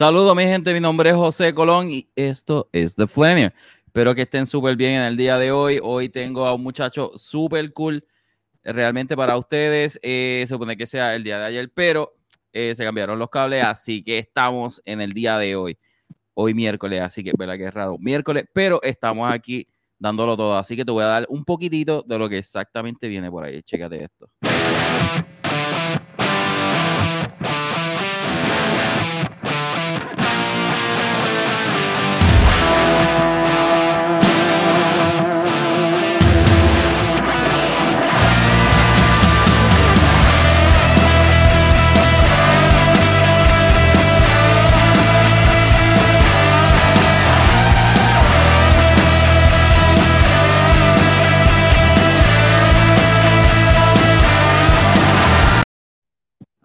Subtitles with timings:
[0.00, 0.72] Saludos, mi gente.
[0.72, 3.52] Mi nombre es José Colón y esto es The Flanier.
[3.84, 5.78] Espero que estén súper bien en el día de hoy.
[5.82, 8.02] Hoy tengo a un muchacho súper cool
[8.64, 10.00] realmente para ustedes.
[10.02, 12.14] Eh, se supone que sea el día de ayer, pero
[12.50, 15.78] eh, se cambiaron los cables, así que estamos en el día de hoy.
[16.32, 17.98] Hoy miércoles, así que verdad que es raro.
[17.98, 20.56] Miércoles, pero estamos aquí dándolo todo.
[20.56, 23.62] Así que te voy a dar un poquitito de lo que exactamente viene por ahí.
[23.62, 24.30] Chécate esto.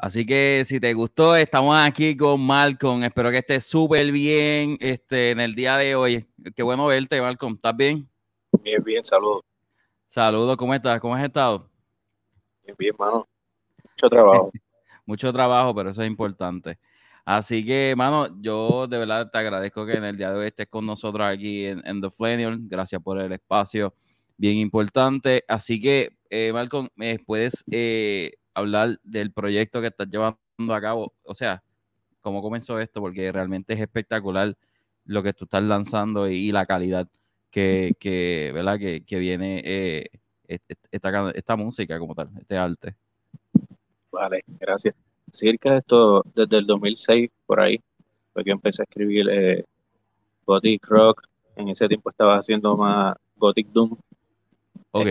[0.05, 3.03] Así que si te gustó, estamos aquí con Malcolm.
[3.03, 6.27] Espero que estés súper bien este, en el día de hoy.
[6.55, 7.55] Qué bueno verte, Malcolm.
[7.55, 8.07] ¿Estás bien?
[8.61, 9.41] Bien, bien, saludos.
[10.05, 10.99] Saludos, ¿cómo estás?
[10.99, 11.67] ¿Cómo has estado?
[12.63, 13.27] Bien, bien, mano.
[13.83, 14.51] Mucho trabajo.
[15.07, 16.77] Mucho trabajo, pero eso es importante.
[17.25, 20.67] Así que, mano, yo de verdad te agradezco que en el día de hoy estés
[20.67, 22.59] con nosotros aquí en, The Flaniel.
[22.61, 23.95] Gracias por el espacio,
[24.37, 25.43] bien importante.
[25.47, 31.13] Así que, eh, Malcolm, ¿me puedes eh, hablar del proyecto que estás llevando a cabo.
[31.23, 31.61] O sea,
[32.21, 34.55] cómo comenzó esto, porque realmente es espectacular
[35.05, 37.07] lo que tú estás lanzando y, la calidad
[37.51, 38.79] que, ¿verdad?
[38.79, 40.09] que, viene eh,
[40.47, 42.95] esta, esta música como tal, este arte.
[44.11, 44.95] Vale, gracias.
[45.31, 47.79] Circa de esto, desde el 2006, por ahí,
[48.33, 49.65] fue que empecé a escribir eh,
[50.45, 51.23] Gothic Rock.
[51.55, 53.95] En ese tiempo estaba haciendo más Gothic Doom.
[54.91, 55.07] Ok.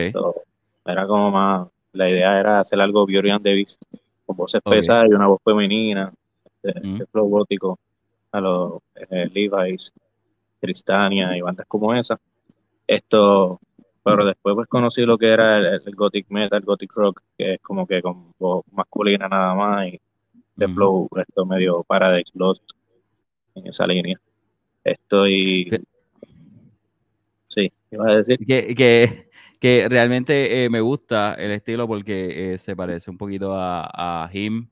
[0.86, 3.78] era como más la idea era hacer algo Bjorn Davis
[4.26, 6.12] con voces pesadas y una voz femenina,
[6.44, 6.92] este, mm.
[6.94, 7.78] este flow gótico
[8.32, 9.92] a los eh, Levi's,
[10.60, 12.18] Tristania y bandas como esa.
[12.86, 13.60] Esto,
[14.02, 17.60] pero después pues conocí lo que era el, gothic metal, el gothic rock, que es
[17.60, 20.00] como que con voz masculina nada más y
[20.56, 20.74] de mm.
[20.74, 22.62] flow, esto medio Paradise Lost
[23.54, 24.18] en esa línea.
[24.82, 25.70] Estoy...
[27.48, 28.38] Sí, iba a decir.
[28.44, 29.28] Que, que
[29.64, 34.30] que realmente eh, me gusta el estilo porque eh, se parece un poquito a, a
[34.30, 34.68] Him.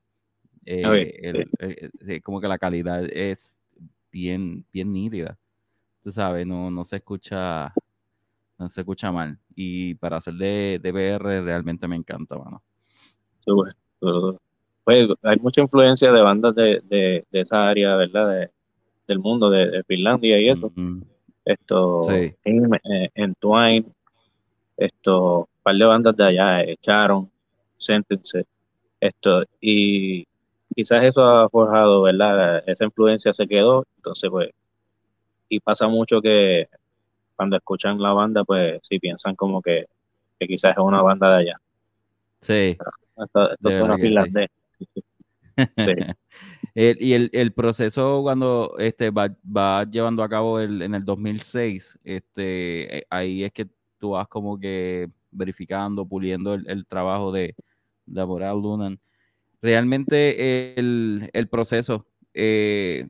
[0.66, 1.46] Eh,
[2.22, 3.58] como que la calidad es
[4.10, 5.38] bien, bien nítida.
[6.04, 7.72] Tú sabes, no, no se escucha,
[8.58, 9.38] no se escucha mal.
[9.54, 12.62] Y para hacer de, de BR realmente me encanta, mano.
[14.84, 18.50] Pues, hay mucha influencia de bandas de, de, esa área, ¿verdad?
[19.08, 20.70] del mundo, de, Finlandia y eso.
[21.46, 22.34] Esto, sí.
[22.44, 23.86] en, Twine,
[24.76, 27.30] esto, un par de bandas de allá echaron,
[27.78, 28.46] Sentence,
[29.00, 30.24] esto, y
[30.74, 32.62] quizás eso ha forjado, ¿verdad?
[32.66, 34.50] Esa influencia se quedó, entonces pues,
[35.48, 36.68] y pasa mucho que
[37.36, 39.86] cuando escuchan la banda, pues sí piensan como que,
[40.38, 41.60] quizás es una banda de allá.
[42.40, 42.78] Sí.
[43.16, 44.48] Esto, esto suena finlandés.
[46.74, 51.98] y el, el, proceso cuando este va, va llevando a cabo el, en el 2006,
[52.04, 53.68] este, eh, ahí es que
[54.02, 57.54] tú vas como que verificando, puliendo el, trabajo de,
[58.04, 58.98] de Moral Lunan.
[59.62, 62.04] Realmente el, proceso,
[62.34, 63.06] eh,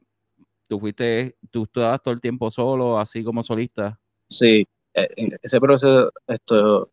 [0.68, 3.98] tú fuiste, tú estabas todo el tiempo solo, así como solista.
[4.28, 5.08] Sí, eh,
[5.40, 6.90] ese proceso, esto,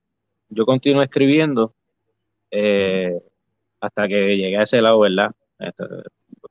[0.48, 1.76] yo continuo escribiendo
[2.50, 3.20] eh,
[3.82, 5.36] hasta que llegué a ese lado, ¿verdad?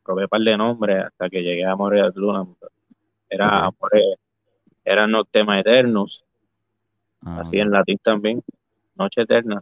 [0.02, 2.46] probé un par de nombres hasta que llegué a Moral Luna.
[3.30, 3.70] Era,
[4.84, 6.26] era no tema eternos,
[7.24, 8.42] Ah, así en latín también,
[8.94, 9.60] Noche Eterna.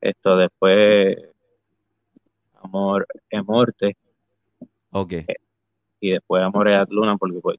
[0.00, 1.16] Esto después,
[2.62, 3.96] Amor es Morte.
[4.90, 5.12] Ok.
[5.12, 5.26] Eh,
[6.00, 7.58] y después Amor es Luna, porque pues,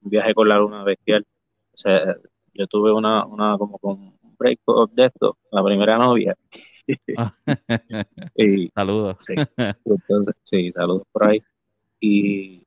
[0.00, 1.26] viaje con la luna bestial.
[1.72, 2.16] O sea,
[2.54, 4.60] yo tuve una, una como con un break
[4.92, 6.36] de esto, la primera novia.
[7.16, 7.32] Ah.
[8.74, 9.16] saludos.
[9.20, 9.34] Sí,
[9.84, 11.40] entonces, sí, saludos por ahí.
[12.00, 12.66] Y,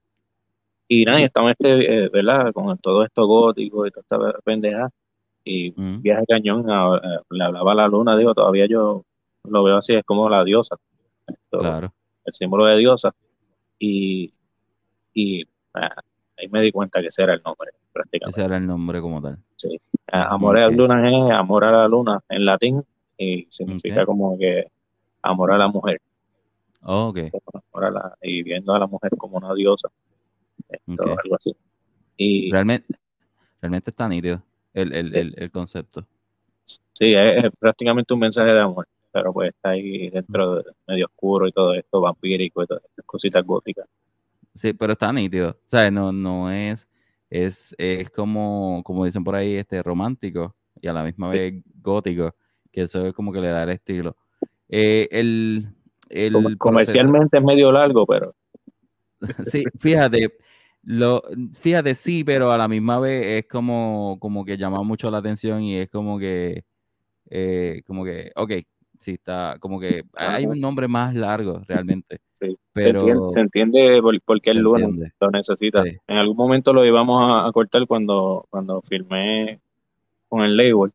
[0.87, 2.53] y nada, estamos este, eh, ¿verdad?
[2.53, 4.89] Con todo esto gótico y toda esta pendeja
[5.45, 6.01] y mm.
[6.01, 9.05] Viaje Cañón le hablaba a la luna, digo, todavía yo
[9.43, 10.75] lo veo así, es como la diosa,
[11.51, 11.93] claro.
[12.25, 13.13] el símbolo de diosa,
[13.77, 14.33] y,
[15.13, 15.43] y
[15.75, 16.01] ah,
[16.37, 18.41] ahí me di cuenta que ese era el nombre, prácticamente.
[18.41, 19.37] Ese era el nombre como tal.
[19.55, 19.79] Sí.
[20.07, 22.83] Amor a la luna es amor a la luna en latín
[23.17, 24.65] y significa como que
[25.21, 26.01] amor a la mujer.
[26.81, 27.31] Oh, okay.
[28.21, 29.89] y viendo a la mujer como una diosa.
[30.87, 31.55] algo así.
[32.17, 32.95] Y, realmente,
[33.59, 34.41] realmente está nítido
[34.75, 36.05] el, el, el, el concepto.
[36.63, 41.47] Sí, es, prácticamente un mensaje de amor, pero pues está ahí dentro de medio oscuro
[41.47, 43.87] y todo esto, vampírico y todas estas cositas góticas.
[44.53, 45.51] Sí, pero está nítido.
[45.51, 46.87] O sea, no, no es,
[47.29, 52.35] es, es como, como dicen por ahí, este romántico y a la misma vez gótico,
[52.71, 54.15] que eso es como que le da el estilo.
[54.67, 55.67] Eh, el,
[56.09, 58.35] el comercialmente es medio largo, pero.
[59.43, 60.37] sí, fíjate,
[60.85, 61.23] lo,
[61.59, 65.63] fíjate, sí, pero a la misma vez es como, como que llama mucho la atención
[65.63, 66.63] y es como que,
[67.31, 68.51] eh, como que, ok,
[68.99, 72.19] sí está, como que hay un nombre más largo realmente.
[72.39, 75.83] Sí, pero se entiende, por, qué el lunes lo necesita.
[76.07, 79.59] En algún momento lo íbamos a, cortar cuando, cuando filmé
[80.29, 80.91] con el label.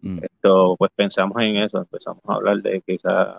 [0.00, 0.18] Mm.
[0.22, 3.38] Esto, pues pensamos en eso, empezamos a hablar de quizás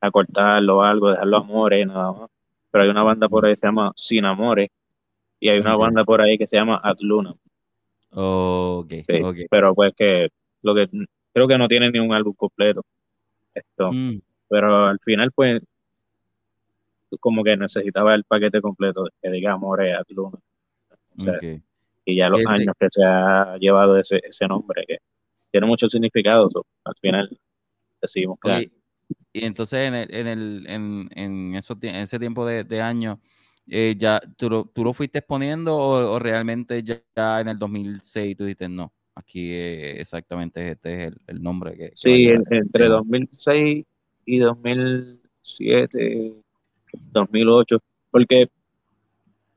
[0.00, 2.30] acortarlo o algo, dejarlo amores, nada más.
[2.72, 3.46] Pero hay una banda por mm.
[3.46, 4.68] ahí que se llama Sin Amores
[5.40, 7.34] y hay una banda por ahí que se llama At Luna.
[8.10, 9.02] okay,
[9.50, 10.28] Pero pues que
[10.62, 10.88] lo que
[11.32, 12.84] creo que no tiene ni un álbum completo.
[13.54, 13.90] Esto.
[13.92, 14.20] Mm.
[14.48, 15.62] Pero al final, pues,
[17.18, 20.38] como que necesitaba el paquete completo, que diga Amores At Luna.
[22.04, 24.98] Y ya los años que se ha llevado ese, ese nombre, que
[25.50, 26.48] tiene mucho significado,
[26.84, 27.38] al final
[28.00, 28.70] decidimos que
[29.32, 33.18] y entonces en, el, en, el, en, en, en ese tiempo de, de años,
[33.66, 38.44] eh, ya, ¿tú lo, ¿tú lo fuiste exponiendo o, realmente ya, en el 2006 tú
[38.44, 38.92] dices no?
[39.14, 41.90] Aquí exactamente este es el, nombre que...
[41.94, 43.84] Sí, entre 2006
[44.24, 46.32] y 2007,
[47.12, 47.78] 2008,
[48.10, 48.48] porque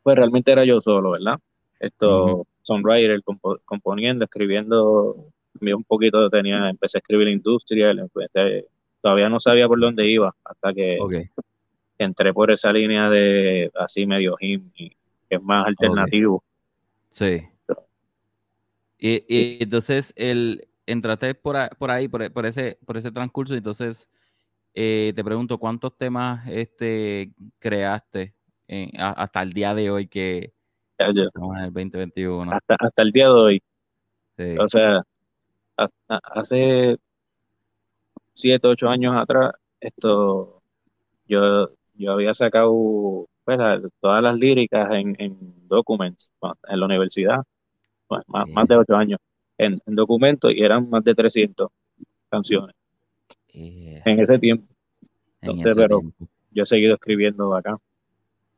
[0.02, 1.40] pues realmente era yo solo, ¿verdad?
[1.80, 3.22] Esto, songwriter,
[3.66, 8.68] componiendo, escribiendo, un poquito tenía, empecé a escribir industria, empecé
[9.02, 10.98] todavía no sabía por dónde iba hasta que
[11.98, 14.92] entré por esa línea de así medio him que
[15.30, 16.44] es más alternativo.
[17.10, 17.48] Sí.
[18.98, 24.10] Y, entonces el entraste por, ahí, por, ese, por ese transcurso, entonces
[24.74, 28.34] eh, te pregunto, ¿cuántos temas este creaste
[28.98, 30.54] hasta el día de hoy que
[30.98, 32.52] estamos en el 2021?
[32.52, 33.64] Hasta, hasta el día de hoy.
[34.60, 35.04] O sea,
[36.08, 36.98] hace
[38.34, 40.62] siete, ocho años atrás, esto,
[41.28, 43.58] yo, yo había sacado pues,
[44.00, 46.32] todas las líricas en, en Documents,
[46.68, 47.44] en la universidad,
[48.28, 49.20] más, de ocho años,
[49.58, 51.70] en, documentos y eran más de 300
[52.30, 52.76] canciones
[53.54, 54.68] en ese tiempo.
[55.42, 56.02] Entonces, pero
[56.52, 57.78] yo he seguido escribiendo acá.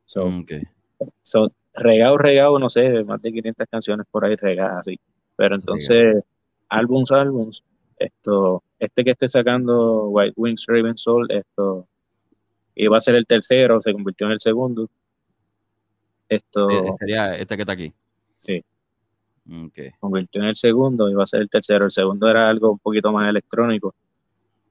[0.05, 4.99] So, regado, regado, no sé, más de 500 canciones por ahí regadas, así.
[5.35, 6.23] Pero entonces,
[6.69, 7.63] álbums, álbums,
[7.97, 11.87] esto, este que esté sacando White Wings Raven Soul, esto
[12.75, 14.90] iba a ser el tercero, se convirtió en el segundo.
[16.28, 16.68] Esto
[16.99, 17.94] sería este que está aquí.
[18.38, 18.64] Sí.
[19.68, 19.92] Okay.
[19.99, 21.85] Convirtió en el segundo, iba a ser el tercero.
[21.85, 23.94] El segundo era algo un poquito más electrónico,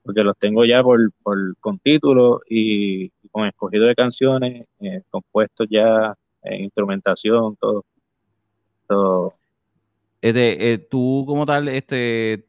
[0.03, 1.11] porque los tengo ya por,
[1.59, 6.13] con título y, con escogido de canciones, eh, compuestos ya
[6.43, 7.85] en instrumentación, todo.
[8.87, 9.33] todo.
[10.21, 12.45] Este, eh, tú como tal, este,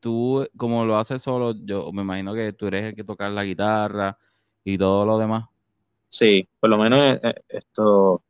[0.00, 3.44] tú, como lo haces solo, yo me imagino que tú eres el que toca la
[3.44, 4.16] guitarra
[4.64, 5.44] y todo lo demás.
[6.08, 8.22] Sí, por lo menos eh, eh, esto,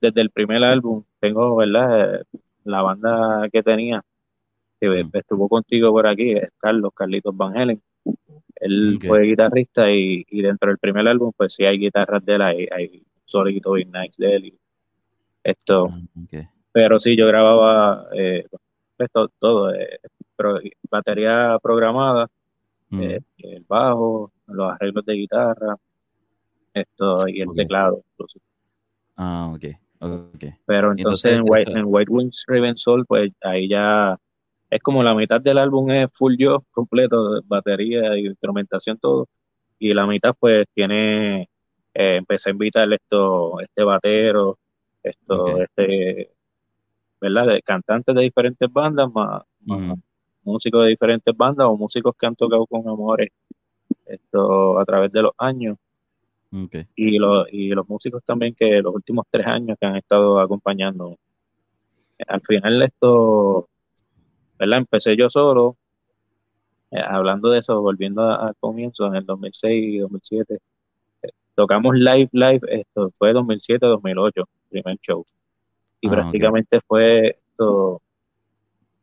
[0.00, 2.22] desde el primer álbum, tengo, ¿verdad?
[2.64, 4.02] La banda que tenía,
[4.80, 5.10] que mm.
[5.14, 7.82] estuvo contigo por aquí, es Carlos, Carlitos Van Helen.
[8.56, 12.68] Él fue guitarrista y, dentro del primer álbum, pues sí hay guitarras de él, hay,
[12.70, 14.58] hay solito Big Nights de él.
[15.42, 15.88] esto.
[15.90, 18.46] Ah, Pero sí, yo grababa eh,
[18.96, 19.72] pues, todo,
[20.90, 22.28] batería programada,
[22.90, 23.02] mm.
[23.02, 25.76] eh, el bajo, los arreglos de guitarra,
[26.72, 28.02] esto y el teclado
[29.16, 29.64] Ah, ok.
[30.66, 34.18] Pero entonces, en, White, en White Wings Raven Soul, pues ahí ya
[34.68, 39.28] es como la mitad del álbum es full yo completo, batería y instrumentación, todo.
[39.78, 41.42] Y la mitad, pues tiene,
[41.94, 44.58] eh, empecé a invitar esto, este batero,
[45.02, 46.30] esto, este,
[47.20, 47.46] ¿verdad?
[47.46, 49.42] De cantantes de diferentes bandas, más,
[50.42, 53.30] músicos de diferentes bandas o músicos que han tocado con Amores
[54.06, 55.78] esto a través de los años.
[56.94, 61.18] Y, los, y los músicos también que los últimos tres años que han estado acompañando.
[62.28, 63.68] Al final esto,
[64.56, 64.78] ¿verdad?
[64.78, 65.76] Empecé yo solo,
[66.92, 70.58] eh, hablando de eso, volviendo al comienzo, en el 2006 y 2007,
[71.22, 75.26] eh, tocamos live, live, esto fue 2007-2008, primer show.
[76.00, 78.00] Y ah, prácticamente fue esto,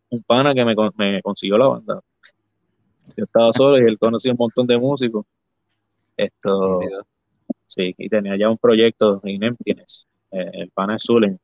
[0.10, 2.02] un pana que me, me consiguió la banda.
[3.16, 5.26] Yo estaba solo y él conocía un montón de músicos.
[6.18, 6.80] Esto,
[7.66, 10.08] sí, y tenía ya un proyecto en Emptiness.
[10.32, 11.40] Eh, el pana es Zulen,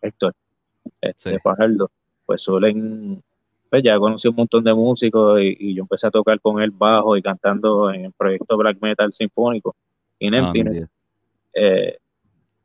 [0.00, 0.34] Héctor,
[1.00, 1.38] este,
[2.24, 3.22] Pues Zulen,
[3.68, 7.16] pues ya conocí un montón de músicos y, yo empecé a tocar con él bajo
[7.16, 9.74] y cantando en el proyecto Black Metal Sinfónico,
[10.18, 10.86] In ah, Emptiness.
[11.54, 11.96] Eh,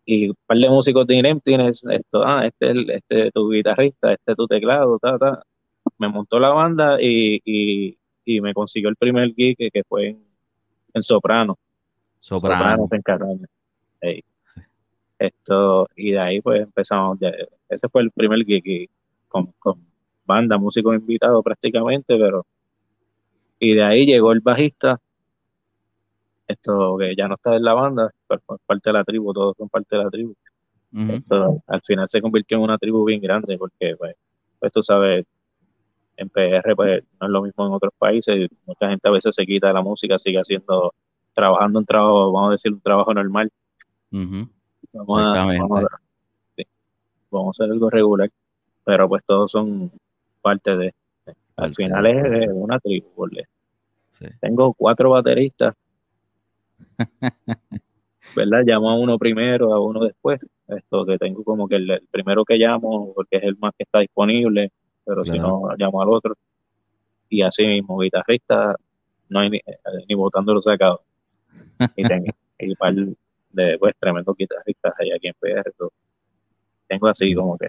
[0.06, 4.32] y un par de músicos de tienes esto, ah, este es este tu guitarrista, este
[4.32, 5.44] es tu teclado, ta, ta.
[5.98, 10.18] Me montó la banda y, y, y me consiguió el primer gig que, fue
[10.94, 11.58] en, Soprano.
[12.20, 12.88] Soprano.
[12.90, 13.38] Soprano
[14.02, 14.26] en
[15.18, 17.18] Esto, y de ahí pues empezamos,
[17.70, 18.90] ese fue el primer gig
[19.28, 19.80] con, con
[20.26, 22.46] banda, músicos invitados prácticamente, pero
[23.60, 25.00] y de ahí llegó el bajista
[26.48, 29.70] esto que ya no está en la banda, pero parte de la tribu, todos son
[29.70, 30.36] parte de la tribu.
[31.10, 34.16] esto, al final se convirtió en una tribu bien grande porque, pues,
[34.60, 35.26] pues tú sabes,
[36.18, 39.46] en PR pues no es lo mismo en otros países, mucha gente a veces se
[39.46, 40.94] quita de la música, sigue haciendo,
[41.34, 43.52] trabajando un trabajo, vamos a decir, un trabajo normal.
[44.12, 45.46] vamos, a,
[47.30, 48.30] vamos, a, hacer algo regular,
[48.84, 49.92] pero pues todos son
[50.42, 50.94] parte de,
[51.58, 53.28] al final es una tribu,
[54.40, 55.76] Tengo cuatro bateristas
[58.36, 58.64] ¿verdad?
[58.66, 60.40] Llamo a uno primero, a uno después.
[60.68, 64.00] Esto que tengo como que el, primero que llamo, porque es el más que está
[64.00, 64.72] disponible,
[65.06, 66.36] pero si no, llamo al otro.
[67.30, 68.76] Y así mismo, guitarrista,
[69.30, 69.60] no hay ni,
[70.08, 71.02] ni botando los sacados.
[71.96, 72.26] Y tengo
[72.60, 75.72] y par de pues, tremendos guitarristas ahí aquí en PR.
[76.88, 77.68] Tengo así como que.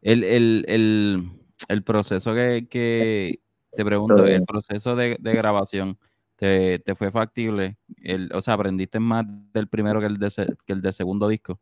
[0.00, 1.30] El, el, el,
[1.68, 5.98] el proceso que, que te pregunto, el proceso de, de grabación
[6.36, 7.76] te, fue factible?
[8.02, 11.60] El, o sea, ¿aprendiste más del primero que el de, que el de segundo disco,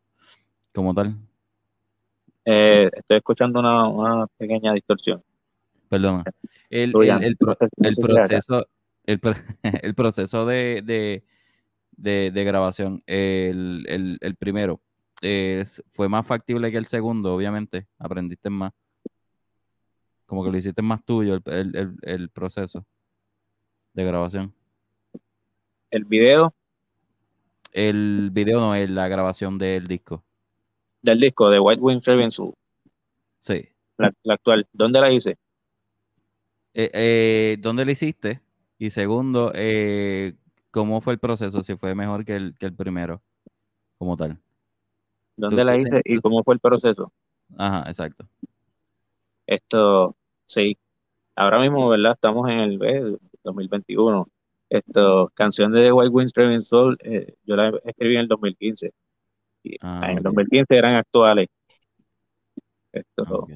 [0.73, 1.17] como tal?
[2.45, 5.23] Eh, estoy escuchando una, pequeña distorsión.
[5.89, 6.23] Perdona.
[6.69, 6.91] El,
[7.37, 8.65] proceso,
[9.05, 11.23] el, proceso de,
[11.91, 14.81] de, grabación, el, primero,
[15.89, 17.87] fue más factible que el segundo, obviamente.
[17.99, 18.71] Aprendiste más.
[20.25, 22.85] Como que lo hiciste más tuyo, el proceso
[23.93, 24.53] de grabación.
[25.89, 26.53] ¿El video?
[27.73, 30.23] El video no, es la grabación del disco.
[31.01, 33.69] Del disco, de White Wings Raven Sí.
[33.97, 34.67] La, actual.
[34.71, 35.37] ¿Dónde la hice?
[36.73, 38.41] Eh, eh, ¿Dónde la hiciste?
[38.77, 40.33] Y segundo, eh,
[40.71, 41.61] ¿cómo fue el proceso?
[41.61, 43.21] Si fue mejor que el, que el primero,
[43.97, 44.39] como tal.
[45.35, 47.11] ¿Dónde la hice y cómo fue el proceso?
[47.57, 48.27] Ajá, exacto.
[49.45, 50.15] Esto,
[50.45, 50.77] sí.
[51.35, 52.13] Ahora mismo, ¿verdad?
[52.13, 54.27] Estamos en el 2021
[54.71, 58.93] esto, canción de The White Wings Raven Soul, eh, yo la escribí en el 2015.
[59.81, 61.47] Ah, en el 2015 eran actuales.
[62.91, 63.47] Esto,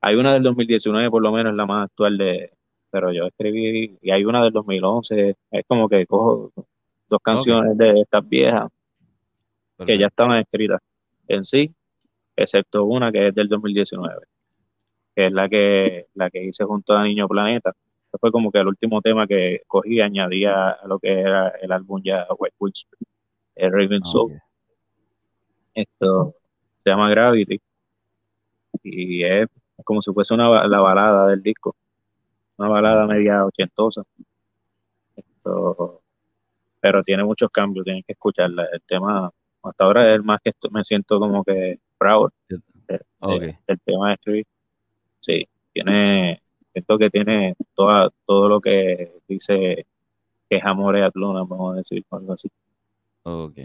[0.00, 2.52] Hay una del 2019, por lo menos, la más actual de.
[2.90, 5.36] Pero yo escribí, y hay una del 2011.
[5.50, 6.52] Es como que cojo
[7.08, 8.70] dos canciones de estas viejas
[9.84, 10.80] que ya estaban escritas
[11.28, 11.72] en sí,
[12.36, 14.26] excepto una que es del 2019,
[15.14, 17.72] que es la que, la que hice junto a Niño Planeta
[18.18, 22.00] fue como que el último tema que cogí añadía a lo que era el álbum
[22.02, 22.86] ya White Witch,
[23.54, 24.40] el Raven ah, Soul.
[25.74, 26.34] Esto
[26.78, 27.60] se llama Gravity
[28.82, 29.48] y es
[29.84, 31.74] como si fuese una, la balada del disco,
[32.56, 34.02] una balada media ochentosa.
[35.16, 36.02] Esto,
[36.80, 38.66] pero tiene muchos cambios, tienes que escucharla.
[38.72, 39.30] El tema,
[39.62, 42.30] hasta ahora es el más que me siento como que proud.
[42.48, 44.46] El, tema de escribir.
[45.20, 46.40] Sí, tiene
[46.72, 49.86] siento que tiene toda, todo lo que dice
[50.48, 52.48] que es amor y atluna, vamos a decir, algo así.
[53.24, 53.58] Ok.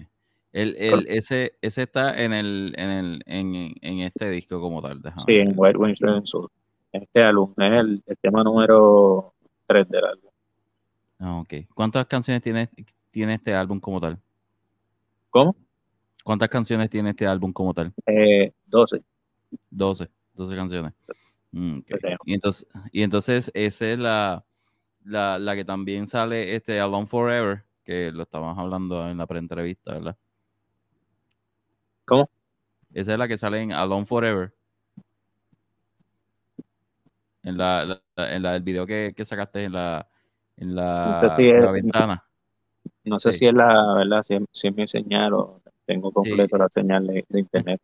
[0.53, 5.01] El, el, ese, ese está en el, en el, en, en este disco como tal.
[5.25, 6.49] Sí, en White Wings Sur.
[6.91, 9.33] Este álbum es el, tema número
[9.65, 10.31] 3 del álbum.
[11.17, 11.53] Ah, ok.
[11.73, 12.69] ¿Cuántas canciones tiene,
[13.09, 14.19] tiene este álbum como tal?
[15.31, 15.55] ¿Cómo?
[16.23, 17.91] ¿Cuántas canciones tiene este álbum como tal?
[18.05, 19.01] Eh, 12.
[19.71, 20.93] 12, 12 canciones.
[21.51, 21.79] Mm,
[22.25, 24.45] y, entonces, y entonces esa es la,
[25.03, 30.15] la, que también sale este Alone Forever, que lo estábamos hablando en la pre-entrevista, ¿verdad?
[32.05, 32.29] ¿Cómo?
[32.93, 34.53] Esa es la que sale en Alone Forever.
[37.43, 40.07] En la, en la del video que, sacaste en la,
[40.57, 41.35] en la,
[41.73, 42.23] ventana.
[43.03, 47.07] No sé si es la verdad, si es, mi señal o tengo completo la señal
[47.07, 47.81] de internet.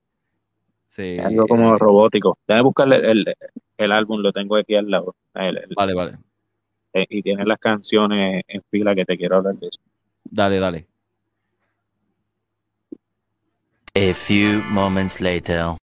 [0.89, 1.19] Sí.
[1.19, 2.37] algo como robótico.
[2.47, 3.35] Déjame buscarle el,
[3.77, 5.15] el, álbum, lo tengo aquí al lado.
[5.33, 6.17] vale, vale.
[6.93, 9.79] Eh, y tiene las canciones en fila que te quiero hablar de eso.
[10.23, 10.87] Dale, dale.
[13.95, 15.75] A few moments later.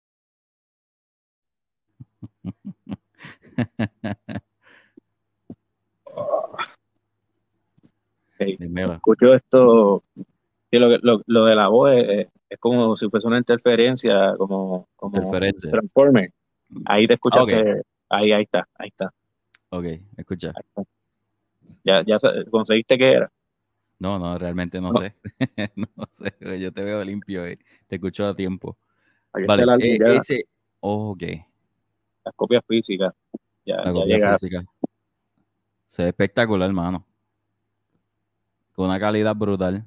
[8.39, 10.03] Escucho esto.
[10.71, 15.31] lo, lo, lo, de la voz es, es como si fuese una interferencia, como, como
[15.31, 16.31] Transformer.
[16.85, 17.45] Ahí te escuchas
[18.09, 19.11] ahí, ahí está, ahí está.
[19.69, 19.85] Ok,
[20.17, 20.53] escucha.
[21.83, 22.17] Ya, ya
[22.49, 23.31] conseguiste que era.
[23.99, 25.15] No, no, realmente no, sé.
[25.75, 28.77] no sé, yo te veo limpio y te escucho a tiempo.
[29.33, 30.45] vale, eh, ese,
[30.81, 31.23] oh, ok.
[32.23, 33.13] Las copias físicas.
[33.65, 34.63] Ya, la copia física.
[35.87, 37.05] Se ve espectacular, hermano.
[38.73, 39.83] Con una calidad brutal.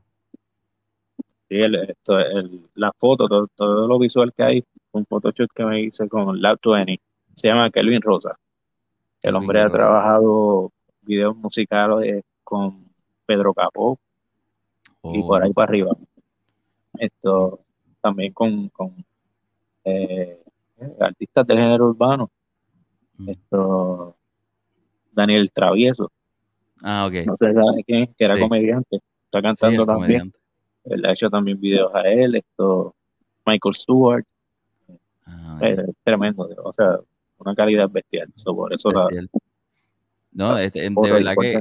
[1.49, 5.83] Sí, el, esto, el, la foto, todo, lo visual que hay, un Photoshop que me
[5.83, 7.01] hice con Lab 20,
[7.35, 8.39] se llama Kelvin Rosa.
[9.23, 12.90] El hombre ha trabajado videos musicales con
[13.31, 13.97] Pedro Capó
[15.05, 15.55] y por ahí oh.
[15.55, 15.97] para arriba.
[16.99, 17.61] Esto
[18.01, 18.93] también con, con
[19.85, 20.37] eh,
[20.99, 22.29] artistas del género urbano.
[23.19, 23.29] Mm.
[23.29, 24.17] Esto
[25.13, 26.11] Daniel Travieso.
[26.83, 27.25] Ah, ok.
[27.25, 27.53] No sé
[27.87, 29.01] quién, que era comediante.
[29.27, 30.33] Está cantando también.
[30.87, 32.35] Él ha hecho también videos a él.
[32.35, 32.97] Esto,
[33.47, 34.25] Michael Stewart.
[35.25, 35.61] Ah,
[36.03, 36.49] tremendo.
[36.65, 36.99] O sea,
[37.39, 38.29] una calidad bestial.
[38.45, 38.91] por eso
[40.33, 41.61] no, este, de, verdad que,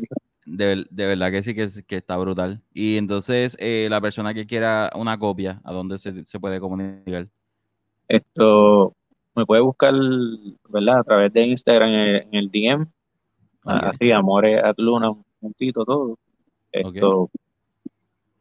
[0.49, 2.61] de, verdad que sí que, que está brutal.
[2.73, 7.27] Y entonces, eh, la persona que quiera una copia, ¿a dónde se, puede comunicar?
[8.07, 8.95] Esto
[9.35, 9.93] me puede buscar,
[10.69, 10.99] ¿verdad?
[10.99, 12.87] A través de Instagram en, el DM.
[13.65, 16.17] Así, Amores at Luna, un puntito todo.
[16.71, 17.29] Esto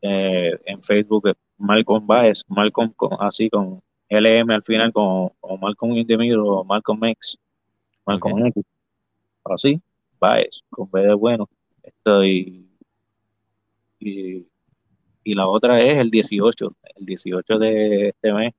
[0.01, 6.07] eh, en Facebook, Malcolm Baez, Malcolm así con LM al final, con, con Malcolm in
[6.07, 7.39] the o Malcolm X,
[8.07, 8.65] Malcolm X.
[9.45, 9.81] Así,
[10.19, 11.49] Baez, con B de bueno.
[12.25, 12.67] Y,
[14.01, 16.77] y la otra es el 18.
[16.97, 18.55] El 18 de este mes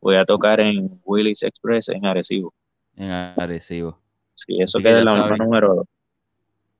[0.00, 2.52] voy a tocar en Willis Express en Arecibo.
[2.96, 3.98] En Arecibo.
[4.34, 5.86] Sí, eso queda en la misma número 2.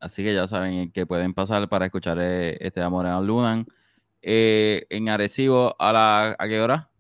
[0.00, 3.66] Así que ya saben que pueden pasar para escuchar eh, este Amor en Lunan.
[4.20, 6.90] Eh, en Arecibo, ¿a, la, ¿a qué hora?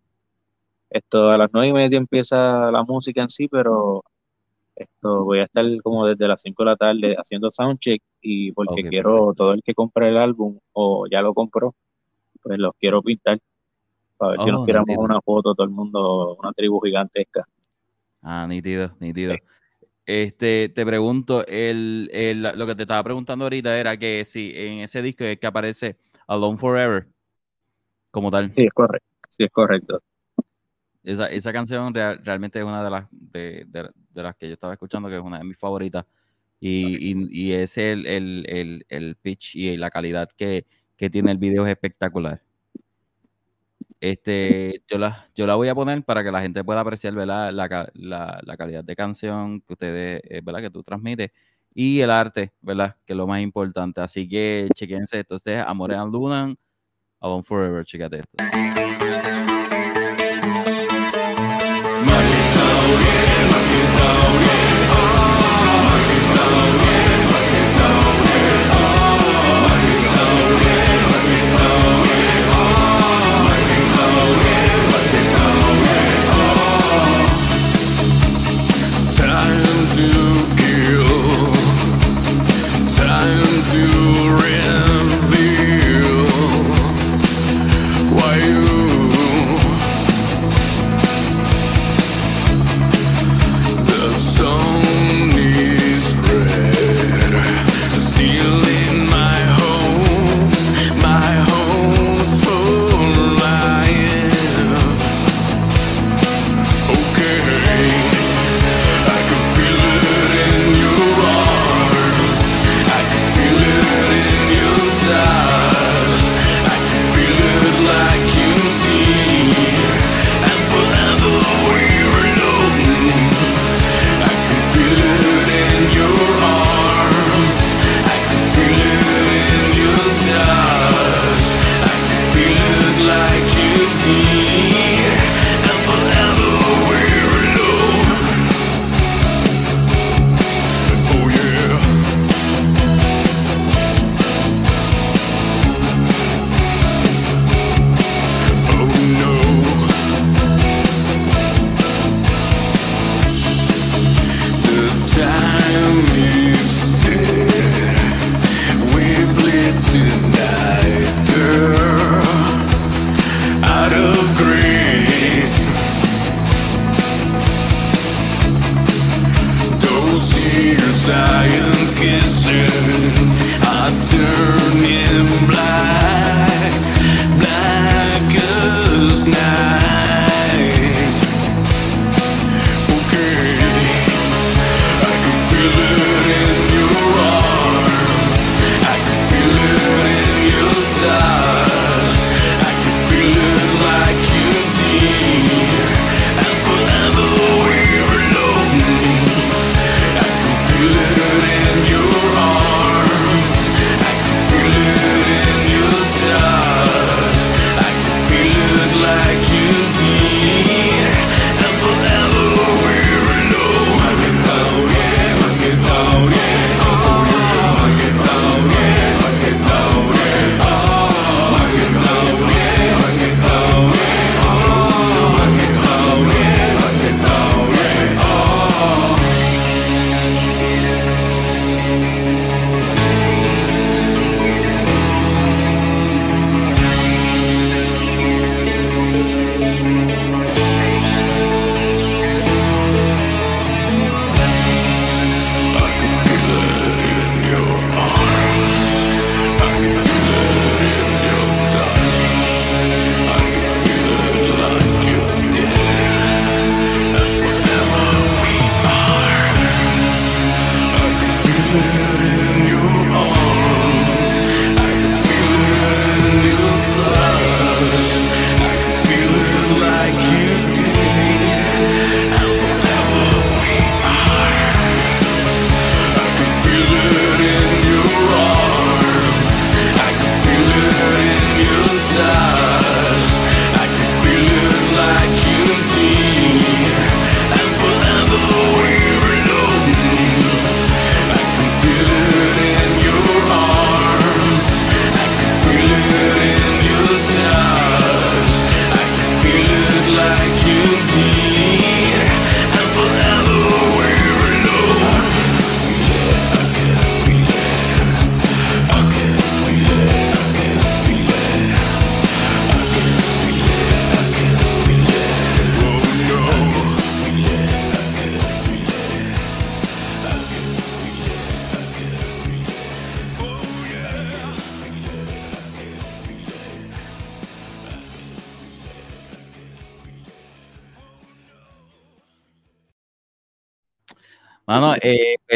[0.88, 4.04] Esto a las nueve y media empieza la música en sí, pero
[4.82, 8.84] esto voy a estar como desde las 5 de la tarde haciendo soundcheck y porque
[8.84, 11.74] quiero todo el que compre el álbum o ya lo compró,
[12.42, 13.38] pues los quiero pintar
[14.16, 17.44] para ver si nos oh, una foto todo el mundo, una tribu gigantesca.
[18.22, 19.34] Ah, nítido, nítido.
[20.06, 24.80] Este, te pregunto, el, el, lo que te estaba preguntando ahorita era que si en
[24.80, 27.08] ese disco es que aparece Alone Forever,
[28.10, 28.52] como tal.
[28.52, 30.02] Sí, es correcto, sí, es correcto.
[31.04, 35.08] Esa, esa canción realmente es una de las de, de, las que yo estaba escuchando,
[35.08, 36.04] que es una de mis favoritas.
[36.60, 40.64] Y, y, es el, el, el, pitch y la calidad que,
[40.96, 42.40] que, tiene el video es espectacular.
[44.00, 47.50] Este, yo la, yo la voy a poner para que la gente pueda apreciar La,
[47.50, 50.60] la, la, calidad de canción que ustedes, eh, ¿verdad?
[50.60, 51.32] Que tú transmites
[51.74, 52.96] y el arte, ¿verdad?
[53.04, 54.00] Que es lo más importante.
[54.00, 55.36] Así que chequense esto.
[55.36, 56.56] Este es Amore and Lunan,
[57.20, 59.41] Alone Forever, chequete esto.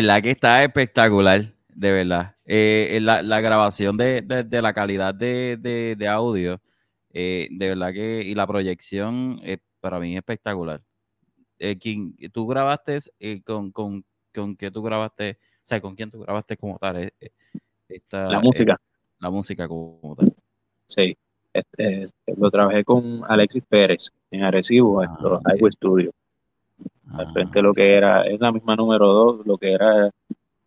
[0.02, 2.36] Verdad que está espectacular, de verdad.
[2.44, 5.56] Eh, la, la, grabación de, de, la calidad de,
[5.96, 6.60] de audio,
[7.12, 9.40] eh, de verdad que, y la proyección,
[9.80, 10.82] para mí es espectacular.
[11.58, 11.76] Eh,
[12.32, 12.98] ¿Tú grabaste
[13.44, 14.04] con, con,
[14.34, 15.38] con qué tú grabaste?
[15.40, 17.12] O sea, ¿con quién tú grabaste como tal?
[17.88, 18.80] Esta, la música.
[19.18, 20.34] la música como tal.
[20.86, 21.16] Sí,
[21.52, 22.04] este,
[22.36, 26.12] lo trabajé con Alexis Pérez en Arecibo, en ah, los Studio.
[27.12, 27.62] Al frente ah.
[27.62, 30.10] lo que era, es la misma número 2, lo que era,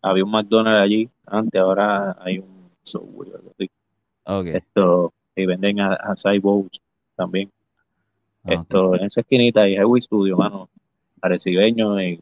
[0.02, 3.32] había un McDonald's allí antes, ahora hay un Subway.
[4.24, 4.56] Okay.
[4.56, 6.16] Esto, y venden a, a
[7.16, 7.52] también.
[8.44, 10.70] Ah, Esto, en esa esquinita hay Highway Studio, mano,
[11.22, 12.22] arecibeño y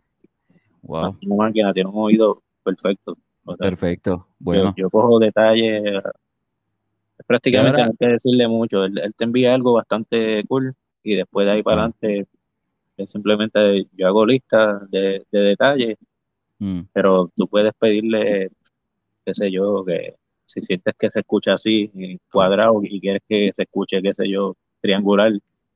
[0.81, 1.15] wow.
[1.23, 3.17] una máquina, tiene un oído perfecto.
[3.59, 4.73] perfecto, bueno.
[4.75, 6.01] Yo, cojo detalles,
[7.27, 11.45] prácticamente no hay que decirle mucho, él, él, te envía algo bastante cool y después
[11.45, 12.27] de ahí para adelante
[13.05, 15.97] simplemente yo hago listas de, detalles,
[16.59, 16.81] mm.
[16.93, 18.49] pero tú puedes pedirle,
[19.25, 21.91] qué sé yo, que si sientes que se escucha así,
[22.31, 25.31] cuadrado, y quieres que se escuche, qué sé yo, triangular,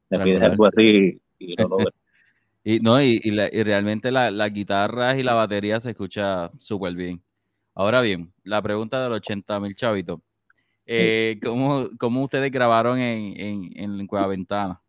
[0.09, 1.93] le pides algo así y lo logras.
[2.63, 3.19] y, no, y,
[3.63, 7.21] realmente las la guitarras y la batería se escucha súper bien.
[7.75, 10.19] Ahora bien, la pregunta de los 80 mil chavitos.
[10.85, 14.81] Eh, ¿cómo, ustedes grabaron en, en, en Cueva Ventana?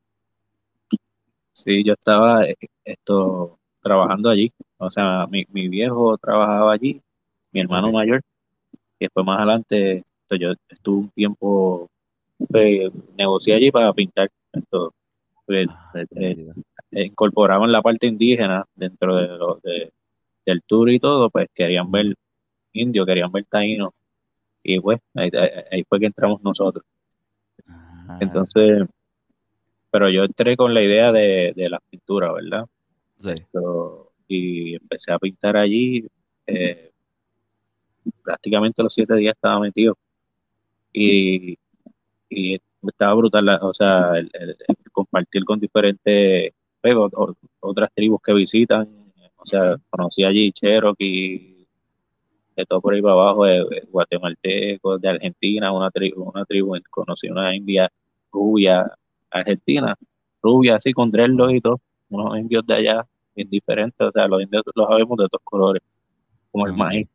[1.64, 4.50] Sí, yo estaba eh, esto trabajando allí.
[4.78, 7.00] O sea, mi, mi viejo trabajaba allí,
[7.52, 8.20] mi hermano mayor,
[8.98, 11.90] y después más adelante yo estuve un tiempo,
[12.48, 14.30] pues, negocié allí para pintar.
[14.52, 14.92] Esto,
[15.46, 16.52] pues, ah, eh,
[16.92, 19.92] eh, incorporaban la parte indígena dentro de, lo, de,
[20.46, 22.14] del tour y todo, pues querían ver
[22.72, 23.92] indio, querían ver taíno,
[24.62, 25.30] y pues ahí,
[25.70, 26.84] ahí fue que entramos nosotros.
[28.20, 28.88] Entonces,
[29.92, 32.64] pero yo entré con la idea de, de la pintura, ¿verdad?
[33.18, 33.34] Sí.
[34.26, 36.06] y empecé a pintar allí.
[36.46, 36.90] Eh,
[38.24, 39.96] prácticamente los siete días estaba metido.
[40.94, 41.58] Y,
[42.30, 44.30] y estaba brutal, o sea, el,
[44.92, 46.96] compartir con diferentes, pues,
[47.60, 48.88] otras tribus que visitan.
[49.36, 51.66] O sea, conocí allí Cherokee,
[52.56, 57.28] de todo por ahí para abajo, de, guatemaltecos, de Argentina, una tribu, una tribu, conocí
[57.28, 57.90] una india
[58.32, 58.90] rubia,
[59.32, 59.96] Argentina,
[60.42, 64.62] rubia así con dreadlocks y todo, unos indios de allá indiferentes, o sea, los indios
[64.74, 65.82] los sabemos de todos colores,
[66.50, 67.08] como el maíz,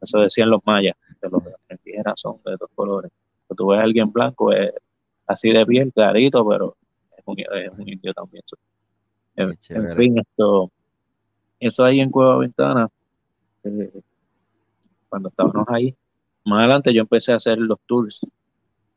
[0.00, 3.10] eso decían los mayas, que los indígenas son de todos colores.
[3.46, 4.72] Cuando tú ves a alguien blanco, es
[5.26, 6.76] así de piel, clarito, pero
[7.16, 8.44] es un, indio también.
[9.36, 9.56] En,
[9.96, 10.70] fin, esto,
[11.58, 12.88] eso ahí en Cueva Ventana,
[13.64, 13.90] eh,
[15.08, 15.94] cuando estábamos ahí,
[16.44, 18.20] más adelante yo empecé a hacer los tours,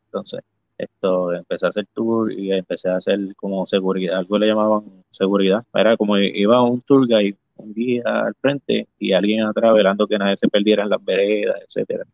[0.05, 0.41] entonces
[0.77, 5.65] esto, empecé a hacer tour y empecé a hacer como seguridad, algo le llamaban seguridad,
[5.73, 10.17] era como iba un tour guide, un guía al frente y alguien atrás velando que
[10.17, 12.05] nadie se perdiera en las veredas, etcétera.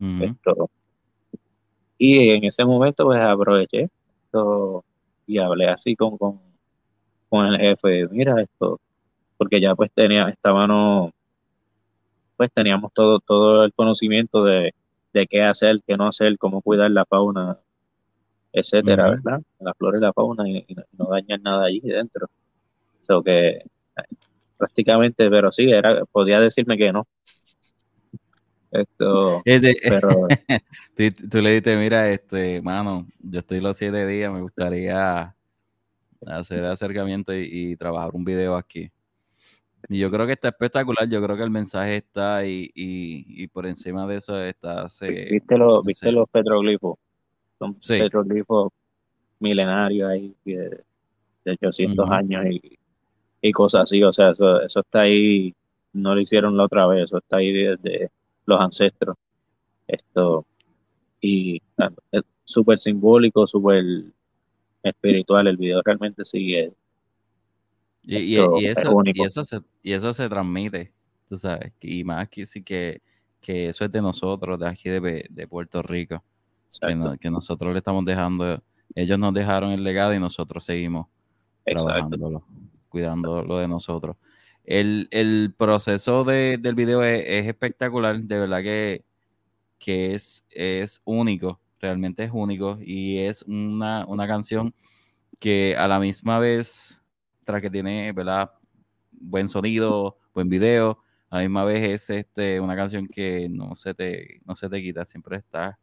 [0.00, 0.70] esto,
[1.98, 3.88] y en ese momento pues aproveché
[4.24, 4.84] esto,
[5.26, 6.40] y hablé así con, con,
[7.28, 8.80] con el jefe, mira esto,
[9.36, 11.12] porque ya pues tenía, estábamos,
[12.36, 14.74] pues teníamos todo, todo el conocimiento de,
[15.12, 17.58] de qué hacer, qué no hacer, cómo cuidar la fauna
[18.52, 19.40] etcétera, ¿verdad?
[19.58, 20.66] La flora y la fauna y,
[20.98, 22.28] no dañan nada allí dentro.
[23.00, 23.62] So que
[24.56, 27.06] prácticamente, pero sí, era, podía decirme que no.
[28.70, 29.42] Esto,
[29.82, 30.28] pero...
[31.30, 35.34] tú, le dices, mira, este, mano, yo estoy los siete días, me gustaría
[36.26, 38.90] hacer acercamiento y, trabajar un video aquí.
[39.88, 43.66] Y yo creo que está espectacular, yo creo que el mensaje está y, y, por
[43.66, 44.86] encima de eso está...
[45.00, 46.98] ¿Viste, los, ¿viste los petroglifos?
[47.60, 48.72] Son petroglifos
[49.38, 50.82] milenarios ahí de,
[51.44, 52.46] 800 años
[53.42, 54.02] y, cosas así.
[54.02, 55.54] O sea, eso, eso está ahí,
[55.92, 58.10] no lo hicieron la otra vez, eso está ahí desde
[58.46, 59.16] los ancestros.
[59.86, 60.46] Esto,
[61.20, 61.60] y
[62.12, 63.84] es súper simbólico, súper
[64.82, 65.46] espiritual.
[65.46, 66.72] El video realmente sigue.
[68.02, 70.90] Y, eso, y, eso se, y eso se transmite,
[71.28, 73.02] tú sabes, y más que sí que,
[73.42, 76.24] que eso es de nosotros, de aquí de, de Puerto Rico
[76.78, 78.62] que, nosotros le estamos dejando,
[78.94, 81.06] ellos nos dejaron el legado y nosotros seguimos
[81.64, 82.44] trabajándolo,
[82.88, 84.16] cuidando lo de nosotros.
[84.64, 89.04] El, proceso del video es, espectacular, de verdad que,
[89.78, 94.74] que es, es único, realmente es único y es una, canción
[95.38, 97.00] que a la misma vez,
[97.44, 98.52] tras que tiene ¿verdad?
[99.10, 100.98] buen sonido, buen video,
[101.30, 104.82] a la misma vez es este, una canción que no se te, no se te
[104.82, 105.78] quita, siempre está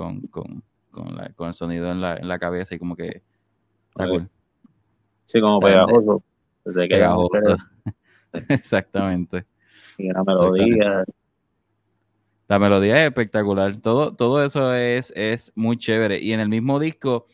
[0.00, 3.20] con, con, con, la, con el sonido en la, en la cabeza y como que
[5.26, 6.22] Sí, como pegajoso.
[6.64, 7.56] pegajoso.
[8.48, 9.44] Exactamente.
[9.98, 11.04] y la melodía.
[12.48, 13.76] La melodía es espectacular.
[13.76, 16.18] Todo, todo eso es, es muy chévere.
[16.18, 17.26] Y en el mismo disco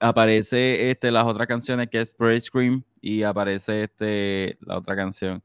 [0.00, 5.42] aparece este, las otras canciones que es Spray Scream y aparece este, la otra canción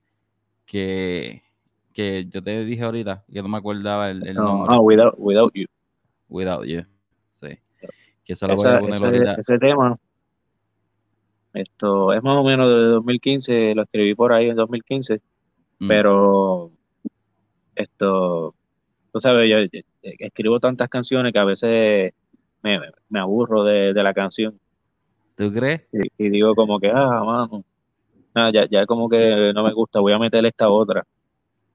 [0.65, 1.43] que,
[1.93, 4.75] que yo te dije ahorita, que no me acordaba el, nombre.
[4.75, 5.65] Ah, without, without You.
[6.29, 6.83] Without You,
[7.35, 7.57] sí.
[8.23, 9.97] Que esa, voy a poner ese, ese, tema,
[11.53, 15.21] esto es más o menos de 2015, lo escribí por ahí en 2015,
[15.79, 15.87] mm.
[15.87, 16.71] pero
[17.75, 18.53] esto,
[19.11, 22.13] tú sabes, yo, escribo tantas canciones que a veces
[22.61, 24.59] me, me aburro de, de, la canción.
[25.35, 25.81] ¿Tú crees?
[26.17, 27.63] Y, digo como que, ah, mano,
[28.51, 31.05] ya, ya como que no me gusta, voy a meterle esta otra.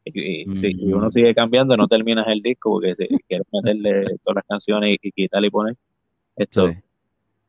[0.05, 4.45] Y, si uno sigue cambiando, no terminas el disco porque si quieres meterle todas las
[4.47, 5.77] canciones y, quitarle y poner
[6.37, 6.71] esto.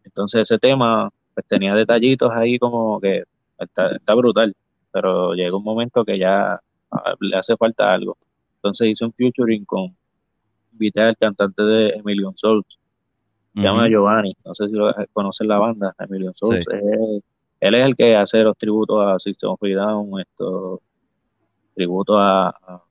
[0.04, 3.24] Entonces ese tema pues tenía detallitos ahí como que
[3.60, 4.56] está, brutal,
[4.92, 6.60] pero llega un momento que ya
[6.92, 8.18] ah, le hace falta algo.
[8.58, 9.96] Entonces hice un featuring con
[10.72, 12.80] invité al cantante de Emilion Souls,
[13.54, 16.66] se llama Giovanni, no sé si lo conocen la banda, Emilion Souls,
[17.62, 20.80] él es el que hace los tributos a System of Down, estos
[21.76, 22.84] tributos a, a,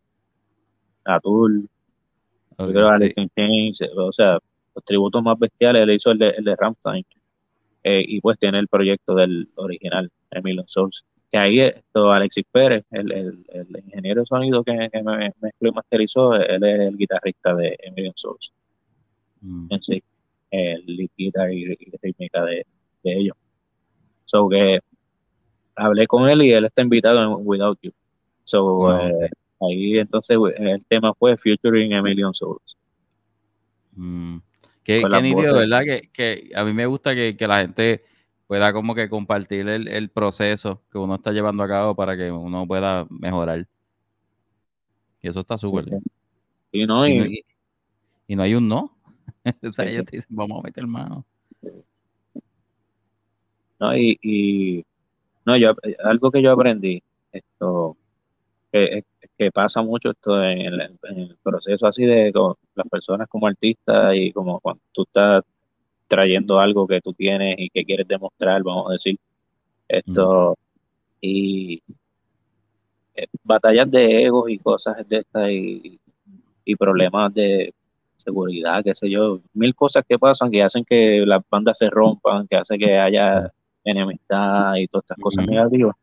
[1.05, 1.69] a Tool,
[2.57, 4.39] a o sea,
[4.75, 7.05] los tributos más bestiales, él hizo el de, el de Rammstein,
[7.83, 12.85] eh, y pues tiene el proyecto del original, Emilion Souls, que ahí esto, Alexis Pérez,
[12.91, 17.55] el, el, el ingeniero de sonido que, me mezcló y masterizó, él es el guitarrista
[17.55, 18.53] de Emilion Souls,
[19.41, 19.67] mm.
[19.71, 20.03] en sí,
[20.51, 22.67] el lead guitar y, y rítmica de,
[23.03, 23.37] de ellos.
[24.25, 24.81] So que
[25.77, 27.93] hablé con él y él está invitado en Without You.
[28.45, 29.31] So ah, eh,
[29.61, 32.77] ahí entonces el tema fue Futuring a Million Souls.
[33.97, 34.39] Mm.
[34.85, 35.83] Qué, qué ¿verdad?
[36.13, 38.05] Que, a mí me gusta que, la gente
[38.47, 42.67] pueda como que compartir el, proceso que uno está llevando a cabo para que uno
[42.67, 43.67] pueda mejorar.
[45.23, 46.03] Y eso está súper bien.
[46.71, 47.43] Y no, y,
[48.29, 48.95] no, hay un no.
[49.63, 51.25] o sea, ellos te dicen, vamos a meter mano.
[53.81, 53.97] ¿no?
[53.97, 54.85] Y, y
[55.47, 57.03] no, yo, algo que yo aprendí,
[57.33, 57.97] esto,
[58.75, 59.05] que,
[59.39, 62.33] que pasa mucho esto en el, proceso así de
[62.75, 65.45] las personas como artistas y como cuando tú estás
[66.09, 69.17] trayendo algo que tú tienes y que quieres demostrar, vamos a decir,
[69.87, 70.57] esto,
[71.21, 71.83] y
[73.15, 76.01] eh, batallas de egos y cosas de estas y,
[76.65, 77.73] y problemas de
[78.17, 82.49] seguridad, qué sé yo, mil cosas que pasan que hacen que las bandas se rompan,
[82.49, 83.53] que hacen que haya
[83.85, 85.95] enemistad y todas estas cosas negativas.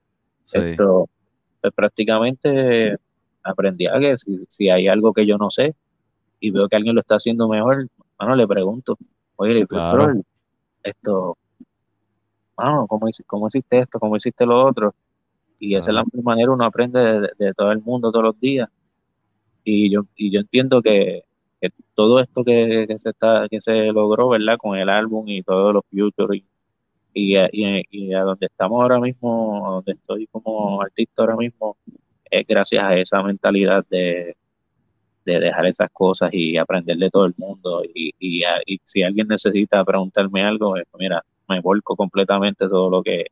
[0.54, 1.10] Esto,
[1.62, 2.98] pues prácticamente
[3.44, 5.76] aprendí a que si, hay algo que yo no sé
[6.40, 8.98] y veo que alguien lo está haciendo mejor, bueno, le pregunto,
[9.36, 10.22] oye, claro.
[10.84, 11.38] esto,
[12.56, 14.00] bueno, ¿cómo, ¿cómo hiciste esto?
[14.00, 14.96] ¿Cómo hiciste lo otro?
[15.60, 18.68] Y esa es la manera uno aprende de, todo el mundo todos los días.
[19.64, 21.24] Y yo, y yo entiendo que,
[21.94, 24.58] todo esto que, se está que se logró, ¿verdad?
[24.58, 26.42] Con el álbum y todos los futures
[27.14, 27.36] y,
[27.92, 31.78] y, a donde estamos ahora mismo, donde estoy como artista ahora mismo,
[32.30, 34.36] es gracias a esa mentalidad de,
[35.26, 37.84] dejar esas cosas y aprender de todo el mundo.
[37.84, 38.44] Y, y,
[38.84, 43.26] si alguien necesita preguntarme algo, pues, mira, me volco completamente todo lo que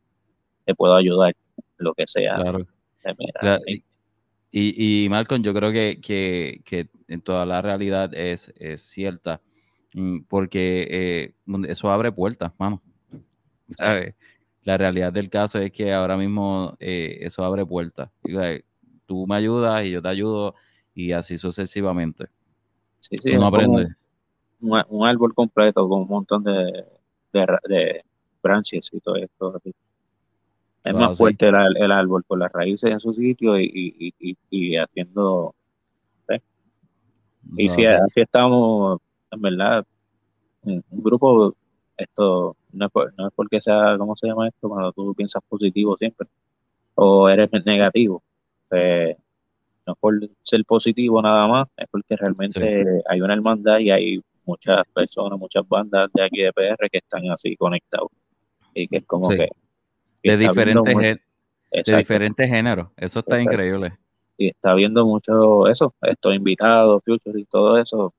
[0.66, 1.36] te puedo ayudar,
[1.78, 2.36] lo que sea.
[2.36, 2.66] Claro.
[4.52, 9.42] Y, y Malcolm, yo creo que, que, que, en toda la realidad es, es cierta,
[9.94, 11.34] mm, porque eh,
[11.68, 12.82] eso abre puertas, mano.
[14.64, 18.10] La realidad del caso es que ahora mismo eh, eso abre puertas.
[19.06, 20.56] Tú me ayudas y yo te ayudo
[20.94, 22.28] y así sucesivamente.
[23.00, 23.96] Sí, sí, Uno aprende.
[24.62, 26.86] Un, árbol completo con un montón de,
[27.32, 28.04] de,
[28.44, 29.62] branches y todo esto.
[30.84, 34.14] Es más fuerte el, árbol con las raíces en su sitio y,
[34.50, 35.56] y, haciendo...
[37.56, 39.00] Y si así estamos,
[39.32, 39.86] en verdad,
[40.64, 41.56] un grupo
[42.00, 44.70] esto no es, no es porque sea, ¿cómo se llama esto?
[44.70, 46.28] Cuando tú piensas positivo siempre
[46.96, 48.22] o eres negativo.
[48.68, 49.16] Pues,
[49.86, 54.22] no es por ser positivo nada más, es porque realmente hay una hermandad y hay
[54.46, 58.10] muchas personas, muchas bandas de aquí de PR que están así conectados.
[58.74, 59.50] Y que es como que...
[60.24, 62.90] de diferentes, de diferentes géneros.
[62.98, 63.98] Eso está increíble.
[64.38, 68.14] Y está viendo mucho eso, estos invitados, futures y todo eso,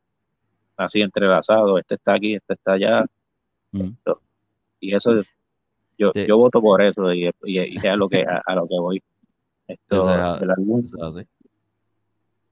[0.76, 1.78] así entrelazado.
[1.78, 3.04] Este está aquí, este está allá
[4.80, 5.22] y eso,
[5.98, 9.02] yo, yo voto por eso y, y, a lo que a, lo que voy.
[9.68, 10.84] Esto, el álbum,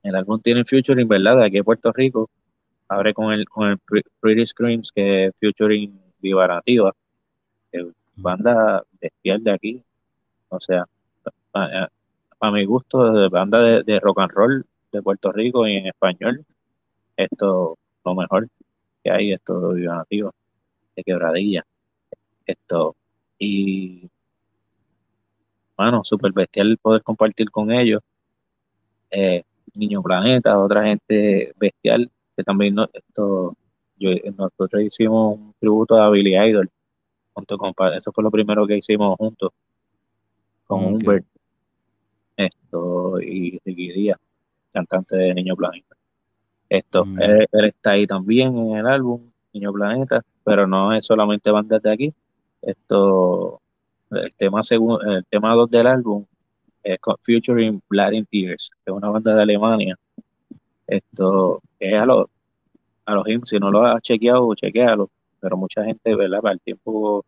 [0.02, 1.38] el álbum tiene featuring, ¿verdad?
[1.38, 2.30] De aquí en Puerto Rico.
[2.88, 3.78] Abre con el, con el
[4.20, 6.94] Pretty Screams, que es featuring Viva Nativa,
[8.16, 9.82] banda bestial de aquí.
[10.48, 10.86] O sea,
[11.52, 16.44] para mi gusto, de banda de, rock and roll de Puerto Rico y en español,
[17.16, 18.48] esto lo mejor
[19.02, 20.32] que hay, esto de Nativo,
[20.98, 21.64] de Quebradilla.
[22.44, 22.96] Esto,
[23.38, 24.10] y
[25.76, 28.02] bueno, súper bestial poder compartir con ellos.
[29.10, 33.56] Eh, Niño Planeta, otra gente bestial, que también no, esto,
[33.96, 36.68] yo, nosotros hicimos un tributo a Billy Idol,
[37.32, 39.52] junto con, eso fue lo primero que hicimos juntos,
[40.66, 41.24] con Humbert,
[42.36, 44.18] esto, y Ricky Díaz,
[44.72, 45.94] cantante de Niño Planeta.
[46.68, 47.22] Esto, mm.
[47.22, 51.92] él, está ahí también en el álbum, Niño Planeta, pero no es solamente bandas de
[51.92, 52.14] aquí,
[52.62, 53.60] esto,
[54.10, 54.62] el tema,
[55.06, 56.24] el tema 2 del álbum
[56.82, 59.94] es featuring Blood in Tears, que es una banda de Alemania.
[60.86, 62.26] Esto es a los,
[63.04, 65.10] a los him, si no lo has chequeado, chequealo.
[65.40, 66.40] Pero mucha gente, ¿verdad?
[66.40, 67.24] Para el tiempo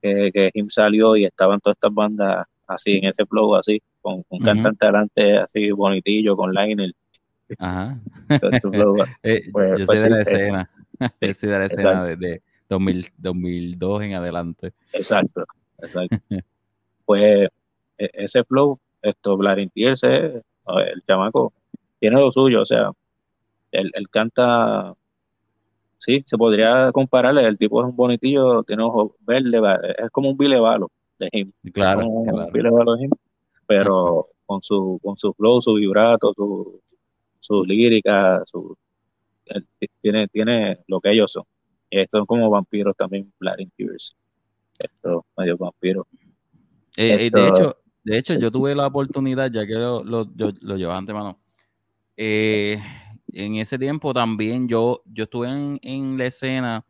[0.00, 4.24] que, que Him salió y estaban todas estas bandas así, en ese flow, así, con
[4.28, 6.92] un cantante adelante así bonitillo, con liner.
[7.58, 7.98] Ajá.
[9.22, 10.70] Eh, pues, yo pues soy de la escena.
[11.20, 14.72] yo soy de la escena de, 2002 en adelante.
[14.92, 15.44] Exacto,
[15.78, 16.16] exacto.
[17.04, 17.48] pues
[17.98, 21.52] e, ese flow, esto, Blarintier, ese, el chamaco,
[21.98, 22.90] tiene lo suyo, o sea,
[23.72, 24.94] él, canta,
[25.98, 29.62] sí, se podría compararle, el tipo es un bonitillo, tiene ojos verdes,
[29.98, 31.52] es como un bilebalo de him.
[31.72, 33.10] Claro, un bilebalo de him,
[33.66, 36.80] pero con su, con su flow, su vibrato, su,
[37.40, 38.76] su lírica, su,
[40.00, 41.44] tiene, tiene lo que ellos son.
[42.02, 44.16] Estos son como vampiros también, Blood Tears.
[44.78, 46.06] Estos medio vampiros.
[46.96, 50.52] Eh, eh, de hecho, de hecho, yo tuve la oportunidad, ya que lo, lo, yo,
[50.60, 51.40] lo llevaba antemano,
[52.16, 52.80] eh,
[53.32, 55.48] en ese tiempo también yo, yo estuve
[55.82, 56.84] en, la escena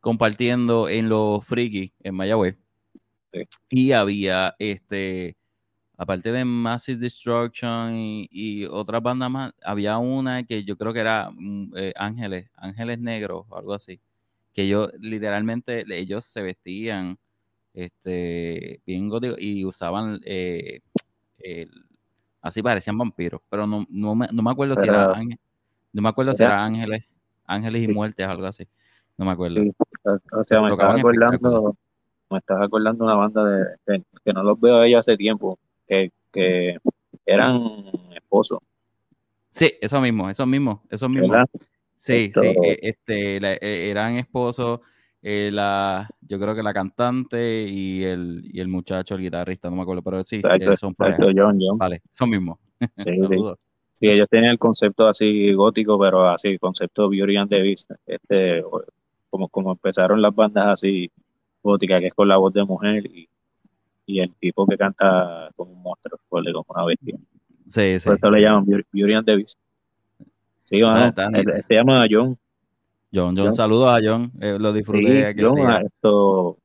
[0.00, 2.56] compartiendo en los Friki, en Mayagüez.
[3.68, 5.36] Y había, este,
[5.96, 11.30] aparte de Massive Destruction y, otras bandas más, había una que yo creo que era
[11.30, 14.00] mm, eh, Ángeles, Ángeles Negros o algo así.
[14.56, 17.18] Que yo, literalmente, ellos se vestían
[17.74, 20.80] este, bien gótico, y usaban, eh,
[22.40, 25.14] así parecían vampiros, pero no, no, me, no me acuerdo si era
[25.92, 27.04] no me acuerdo si era ángeles,
[27.44, 28.66] ángeles y muertes, algo así,
[29.18, 29.60] no me acuerdo.
[30.32, 31.76] O sea, me estás acordando,
[32.30, 36.78] me estás acordando una banda de, que, no los veo ellos hace tiempo, que, que
[37.26, 37.62] eran
[38.14, 38.60] esposos.
[39.50, 41.34] Sí, eso mismo, eso mismo, eso mismo.
[41.96, 44.80] Sí, sí, e, este, e, eran esposos,
[45.22, 49.76] eh, la, yo creo que la cantante y el, y el muchacho, el guitarrista, no
[49.76, 51.78] me acuerdo, pero sí, son exacto, John, John.
[51.78, 52.58] Vale, son mismos.
[52.98, 53.14] Sí,
[53.94, 54.08] sí.
[54.08, 58.62] ellos tienen el concepto así gótico, pero así, concepto Beauty and the Beast, este,
[59.30, 61.10] como, como empezaron las bandas así
[61.62, 63.26] góticas, que es con la voz de mujer y,
[64.04, 67.16] y el tipo que canta como un monstruo, como una bestia.
[67.66, 68.04] Sí, sí.
[68.06, 69.58] Por eso le llaman Beauty and the Beast.
[70.66, 72.36] Sí, bueno, se llama John.
[73.12, 75.32] John, John, saludos a John, eh, lo disfruté.
[75.32, 76.58] Sí, John, esto,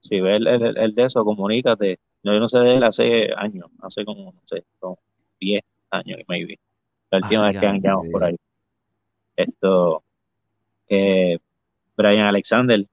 [0.00, 2.00] si ves el, de eso, comunícate.
[2.22, 4.98] Yo no sé de él hace años, hace como, no sé, como
[5.40, 6.58] 10 años, maybe.
[7.10, 8.36] La última vez que han llamado por ahí.
[9.36, 10.02] Esto,
[10.88, 11.38] que
[11.96, 12.84] Brian Alexander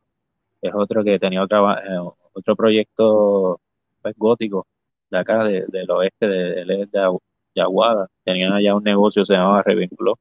[0.62, 2.00] es otro que tenía otra, eh,
[2.34, 3.60] otro proyecto
[4.02, 4.68] pues, gótico
[5.10, 8.08] de acá, de, del oeste, de, de, de, Aguada.
[8.24, 10.20] Tenían allá un negocio, se llamaba Revinculó.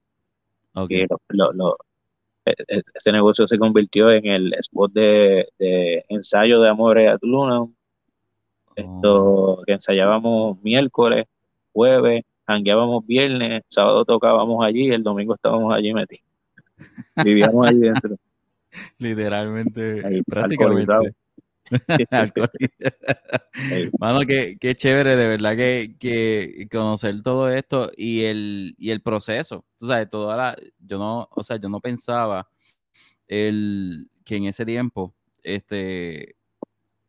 [0.76, 1.06] Okay.
[1.30, 1.78] lo, lo,
[2.44, 5.48] e, e, ese negocio se convirtió en el spot de,
[6.08, 7.66] ensayo de Amores a Luna.
[8.76, 9.62] Esto oh.
[9.64, 11.26] que ensayábamos miércoles,
[11.72, 16.24] jueves, hangueábamos viernes, sábado tocábamos allí, el domingo estábamos allí metidos.
[17.24, 18.16] Vivíamos allí dentro.
[18.98, 21.14] Literalmente, prácticamente.
[23.98, 29.00] Mano, qué, qué, chévere, de verdad que, que, conocer todo esto y el, y el
[29.00, 29.64] proceso.
[29.78, 32.48] Tú sabes, toda la, yo no, o sea, yo no pensaba
[33.28, 36.36] el, que en ese tiempo, este,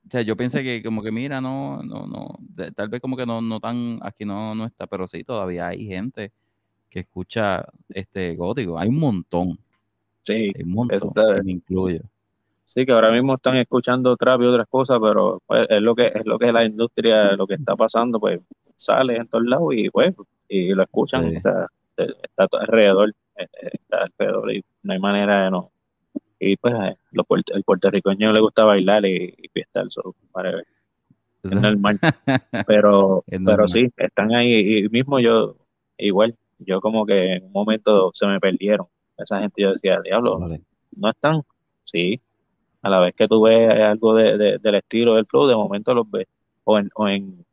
[0.07, 2.39] o sea, yo pensé que como que mira, no, no, no,
[2.75, 5.85] tal vez como que no, no tan, aquí no, no está, pero sí, todavía hay
[5.85, 6.31] gente
[6.89, 9.59] que escucha este gótico, hay un montón.
[10.23, 12.01] Sí, hay un montón, me incluyo.
[12.67, 16.07] Sí, que ahora mismo están escuchando trap y otras cosas, pero pues, es lo que
[16.07, 18.41] es lo que es la industria, lo que está pasando, pues
[18.75, 20.13] sale en todos lados y pues
[20.49, 25.45] y lo escuchan, o sea, está alrededor, eh, eh, está alrededor y no hay manera
[25.45, 25.71] de no.
[26.39, 30.61] Y pues eh, los, el puertorriqueño le gusta bailar y, y fiestar, so, para
[31.43, 31.99] es normal.
[32.67, 35.55] Pero, pero sí, están ahí y mismo yo,
[35.97, 38.87] igual, yo como que en un momento se me perdieron.
[39.17, 40.39] Esa gente yo decía, diablo,
[40.95, 41.43] no están,
[41.85, 42.19] sí,
[42.87, 46.09] a la vez que tú ves algo de, del estilo del flow, de momento los
[46.09, 46.27] ves
[46.63, 47.45] o en, o en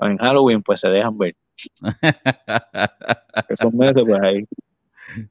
[0.00, 1.34] en Halloween pues se dejan ver.
[3.48, 4.44] Esos meses pues ahí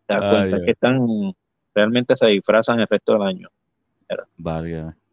[0.06, 1.34] te das cuenta que están,
[1.74, 3.50] realmente se disfrazan el resto del año.
[4.08, 4.26] Pero,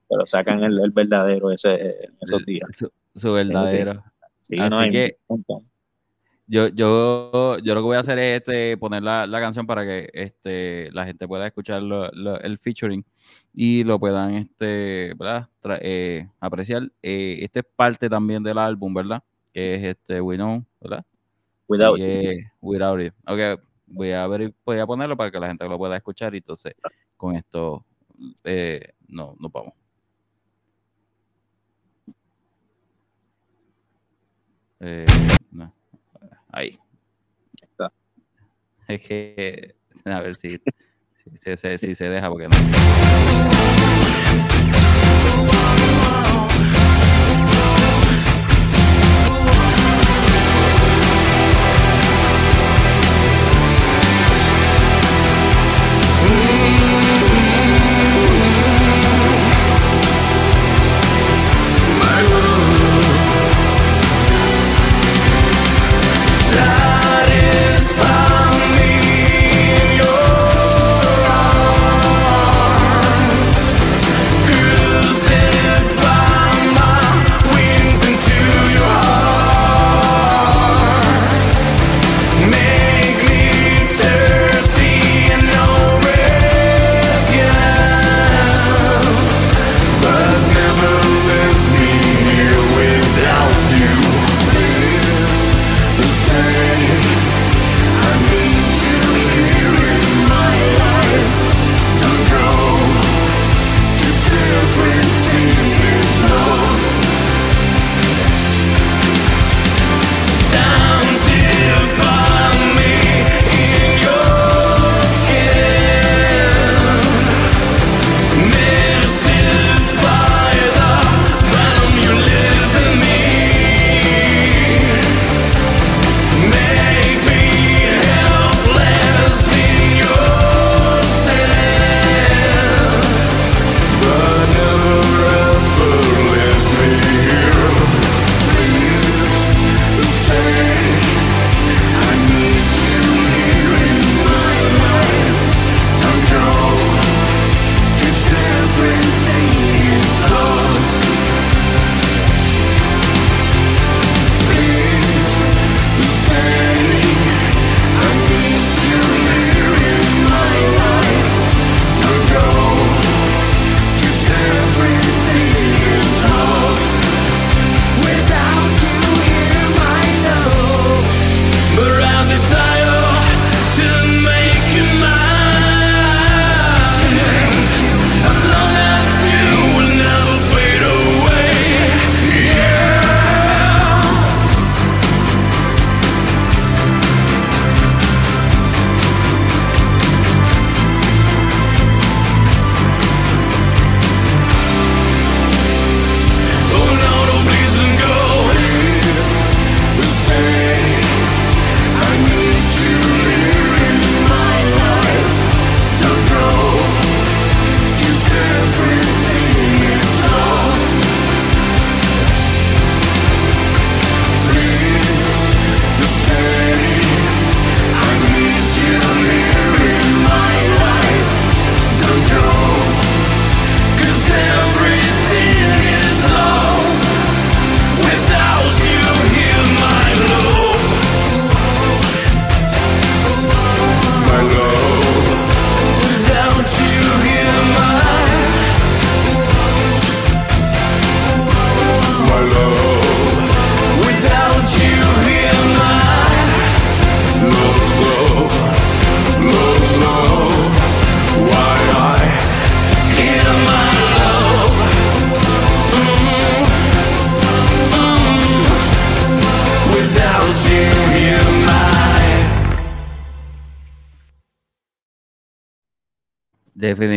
[0.09, 2.69] pero sacan el, verdadero ese, esos días.
[3.15, 4.05] Su, verdadero.
[4.59, 5.17] Así que
[6.47, 10.09] yo, yo, yo lo que voy a hacer es este, poner la, canción para que
[10.13, 13.05] este, la gente pueda escuchar el featuring
[13.53, 15.15] y lo puedan este,
[15.81, 16.91] eh, apreciar.
[17.03, 19.23] Eh, este es parte también del álbum, ¿verdad?
[19.53, 21.05] Que es este We Know, ¿verdad?
[21.69, 21.99] Without,
[22.61, 23.13] without it.
[23.27, 26.39] Ok, voy a, ver, voy a ponerlo para que la gente lo pueda escuchar y
[26.39, 26.75] entonces
[27.17, 27.85] con esto
[28.45, 29.75] eh, no, nos vamos.
[34.81, 35.07] Eh.
[36.57, 36.79] Ahí.
[37.61, 37.93] Está.
[38.89, 39.75] Es que,
[40.07, 40.59] a ver si,
[41.35, 42.57] si, si, si se deja, porque no.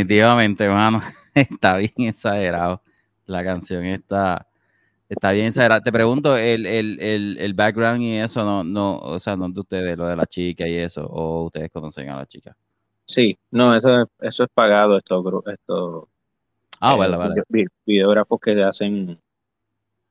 [0.10, 1.01] Definitivamente, hermano,
[1.36, 2.82] está bien exagerado.
[3.26, 4.47] La canción está,
[5.07, 5.82] está bien exagerada.
[5.82, 9.60] Te pregunto, el, el, el, background y eso, no, no, o sea, no es de
[9.60, 12.57] ustedes, lo de la chica y eso, o ustedes conocen a la chica.
[13.05, 16.10] Sí, no, eso, eso es pagado, esto, esto
[16.80, 17.43] ah, vale, eh, vale.
[17.86, 19.20] Videógrafos que hacen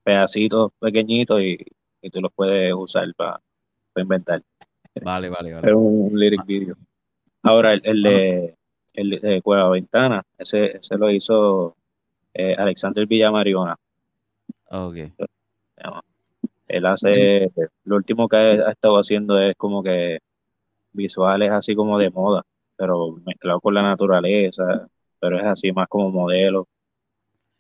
[0.05, 1.59] pedacitos pequeñitos y
[2.03, 3.41] y tú los puedes usar para
[3.97, 4.43] inventar.
[5.03, 5.69] Vale, vale, vale.
[5.69, 6.77] Es un, lyric video.
[7.43, 8.58] Ahora, el, el de,
[8.99, 11.77] el de Cueva Ventana, ese, ese lo hizo
[12.35, 13.77] eh, Alexander Villamariona.
[14.71, 14.97] Ok.
[16.67, 17.51] Él hace,
[17.85, 20.19] lo último que ha estado haciendo es como que
[20.93, 22.43] visuales así como de moda,
[22.77, 24.89] pero mezclado con la naturaleza,
[25.21, 26.67] pero es así más como modelo.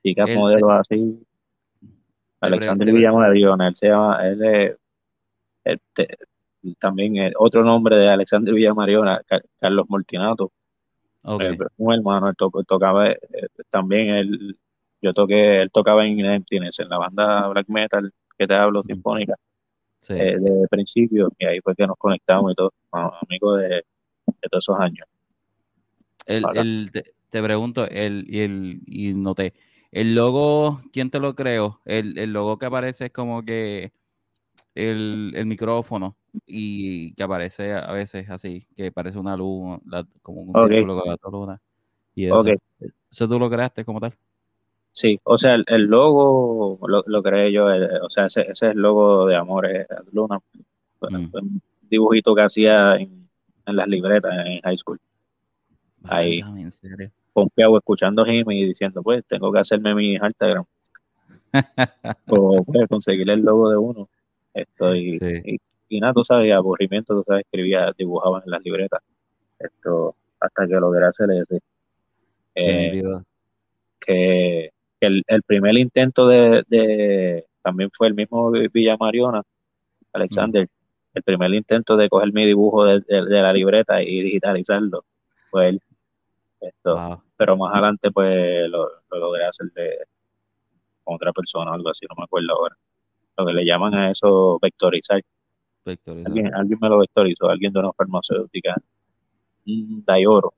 [0.02, 1.24] Chicas modelos así.
[2.40, 4.76] Alexander Villamariona, él se llama, él
[5.64, 5.78] es,
[6.80, 9.22] también otro nombre de Alexander Villamariona,
[9.60, 10.50] Carlos Mortinato.
[11.22, 11.54] Okay.
[11.54, 12.34] Eh, un hermano, él
[12.66, 13.18] tocaba eh,
[13.68, 14.58] también, él,
[15.02, 19.34] yo toqué, él tocaba en Emptiness, en la banda black metal que te hablo, sinfónica,
[20.08, 23.82] eh, de principio, y ahí fue que nos conectamos y todo, amigos de,
[24.48, 25.06] todos esos años.
[26.24, 29.54] El, te, pregunto, el, y, el, y noté,
[29.90, 31.80] el logo, ¿quién te lo creó?
[31.84, 33.92] El, el logo que aparece es como que
[34.78, 36.16] el, el, micrófono
[36.46, 39.80] y que aparece a veces así, que parece una luz,
[40.22, 41.60] como un círculo con la luna.
[42.14, 42.44] Y eso,
[43.10, 44.14] eso tú lo creaste como tal.
[44.92, 49.26] Sí, o sea, el, logo lo, creé yo, o sea, ese, ese, es el logo
[49.26, 50.40] de Amores Luna,
[51.00, 51.28] mm.
[51.32, 53.28] un dibujito que hacía en,
[53.66, 54.98] las libretas en high school.
[56.04, 56.40] Ahí,
[57.32, 60.64] confiado escuchando him y diciendo, pues, tengo que hacerme mi Instagram.
[62.28, 64.08] o pues, conseguir el logo de uno.
[64.62, 69.00] Estoy, y, nada, tú sabes, aburrimiento, tú sabes, escribía, dibujaba en las libretas.
[69.58, 71.60] Esto, hasta que logré hacer ese.
[72.54, 73.02] Eh,
[74.00, 79.42] que el, el primer intento de, también fue el mismo Villa Mariona,
[80.12, 80.68] Alexander,
[81.14, 85.04] el primer intento de coger mi dibujo de, la libreta y digitalizarlo
[85.50, 85.82] fue él.
[86.60, 89.98] Esto, Pero más adelante pues lo, logré hacer de
[91.04, 92.76] con otra persona, algo así, no me acuerdo ahora.
[93.38, 95.22] Lo que le llaman a eso vectorizar.
[95.86, 98.76] Alguien, alguien me lo vectorizó, alguien de una farmacéutica,
[99.66, 100.52] un Dayoro,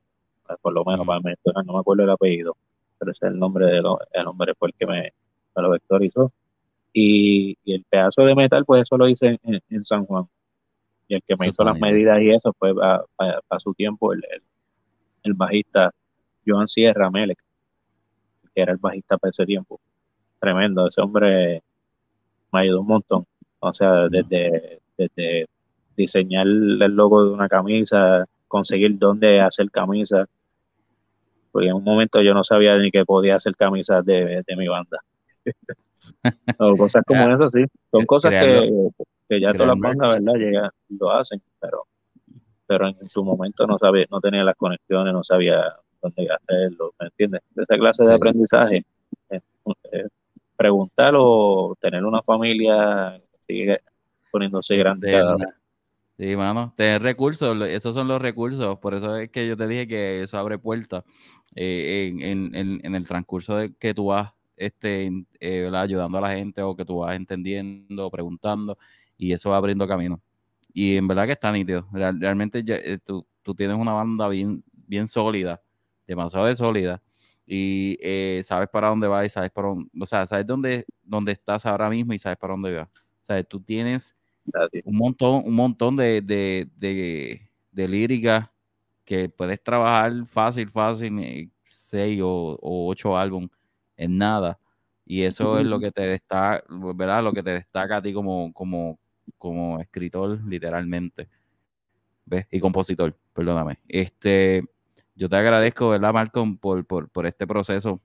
[0.60, 2.56] por lo menos para mencionar, no me acuerdo el apellido
[3.00, 5.12] pero ese es el nombre de el nombre fue el que me,
[5.56, 6.32] lo vectorizó.
[6.92, 10.26] Y, el pedazo de metal, pues eso lo hice en, San Juan.
[11.08, 14.22] Y el que me hizo las medidas y eso fue para su tiempo el,
[15.22, 15.90] el, bajista
[16.46, 17.38] Joan Sierra Melec,
[18.54, 19.80] que era el bajista para ese tiempo.
[20.38, 21.62] Tremendo, ese hombre
[22.52, 23.26] me ayudó un montón.
[23.60, 25.46] O sea, desde, desde
[25.96, 30.26] diseñar el logo de una camisa, conseguir dónde hacer camisa,
[31.52, 34.98] porque en un momento yo no sabía ni que podía hacer camisas de, mi banda.
[36.58, 37.64] o cosas como eso, sí.
[37.90, 40.34] Son cosas que, ya todas las bandas, ¿verdad?
[40.34, 41.84] Llega, lo hacen, pero
[42.70, 47.06] pero en su momento no sabía, no tenía las conexiones, no sabía dónde hacerlo, ¿me
[47.06, 47.40] entiendes?
[47.56, 48.84] Esa clase de aprendizaje,
[50.60, 53.80] preguntar o tener una familia sigue
[54.30, 55.18] poniéndose grande.
[56.18, 59.88] Sí, mano, tener recursos, esos son los recursos, por eso es que yo te dije
[59.88, 61.02] que eso abre puertas
[61.56, 66.76] eh, en, el transcurso de que tú vas este, eh, ayudando a la gente o
[66.76, 68.76] que tú vas entendiendo, preguntando,
[69.16, 70.20] y eso va abriendo camino.
[70.74, 71.88] Y en verdad que está nítido.
[71.90, 75.62] realmente eh, tú, tienes una banda bien, bien sólida,
[76.06, 77.00] demasiado sólida,
[77.52, 81.66] y sabes para dónde vas y sabes para dónde, o sea, sabes dónde, dónde estás
[81.66, 82.88] ahora mismo y sabes para dónde vas.
[82.88, 84.14] O sea, tú tienes
[84.84, 86.68] un montón, un montón de, de,
[87.72, 88.52] de, lírica
[89.04, 93.50] que puedes trabajar fácil, fácil, eh, seis o, ocho álbumes
[93.96, 94.58] en nada.
[95.04, 97.24] Y eso es lo que te destaca, ¿verdad?
[97.24, 98.98] Lo que te destaca a ti como, como,
[99.38, 101.28] como escritor, literalmente.
[102.26, 102.46] ¿Ves?
[102.52, 103.80] Y compositor, perdóname.
[103.88, 104.62] Este,
[105.20, 108.00] yo te agradezco, ¿verdad, Malcolm, por, por, este proceso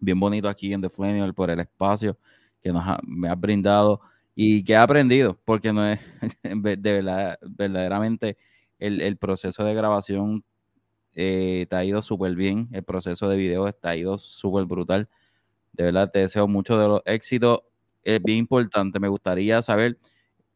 [0.00, 2.18] bien bonito aquí en The Flanial, por el espacio
[2.60, 4.00] que nos me has brindado
[4.34, 6.00] y que he aprendido, porque no es
[6.42, 8.36] de verdad, verdaderamente
[8.80, 10.44] el, proceso de grabación
[11.14, 15.08] eh, te ha ido súper bien, el proceso de video te ha ido súper brutal.
[15.72, 17.60] De verdad, te deseo mucho de los éxitos.
[18.02, 19.98] Es bien importante, me gustaría saber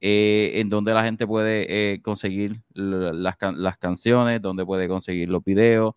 [0.07, 5.43] eh, en dónde la gente puede eh, conseguir las, las, canciones, dónde puede conseguir los
[5.43, 5.95] videos,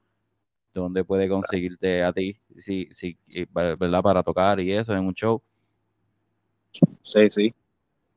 [0.74, 3.18] dónde puede conseguirte a ti, si, si,
[3.52, 4.02] ¿verdad?
[4.02, 5.42] Para tocar y eso en un show.
[7.04, 7.54] Sí, sí.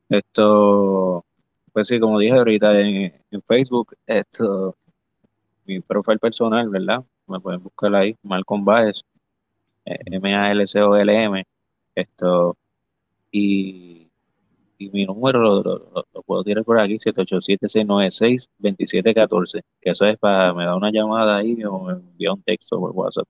[0.07, 1.25] Esto,
[1.73, 4.77] pues sí, como dije ahorita en, Facebook, esto,
[5.65, 7.03] mi profile personal, ¿verdad?
[7.27, 9.01] Me pueden buscar ahí, Malcolm Baez,
[9.83, 11.43] M-A-L-C-O-L-M,
[11.95, 12.55] esto,
[13.29, 14.00] y,
[14.81, 20.65] y mi número lo, lo, puedo tirar por aquí, 787-696-2714, que eso es para, me
[20.65, 23.27] da una llamada ahí o me envía un texto por WhatsApp.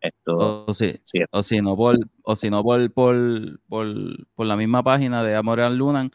[0.00, 3.14] Esto, o, sí, o si no por, o si no por, por,
[3.68, 6.10] por, la misma página de Amor al Lunan,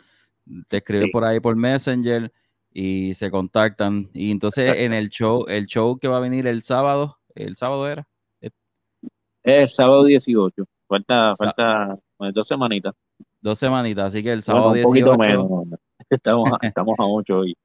[0.68, 2.32] te escribe por ahí por Messenger
[2.72, 4.10] y se contactan.
[4.14, 7.88] Y entonces en el show, el show que va a venir el sábado, el sábado
[7.90, 8.06] era.
[8.42, 8.52] Es
[9.44, 10.66] el sábado 18.
[10.88, 11.98] Falta, falta
[12.34, 12.94] dos semanitas.
[13.44, 15.18] Dos semanitas, así que el sábado 18.
[16.10, 17.58] Estamos, estamos a 8 hoy.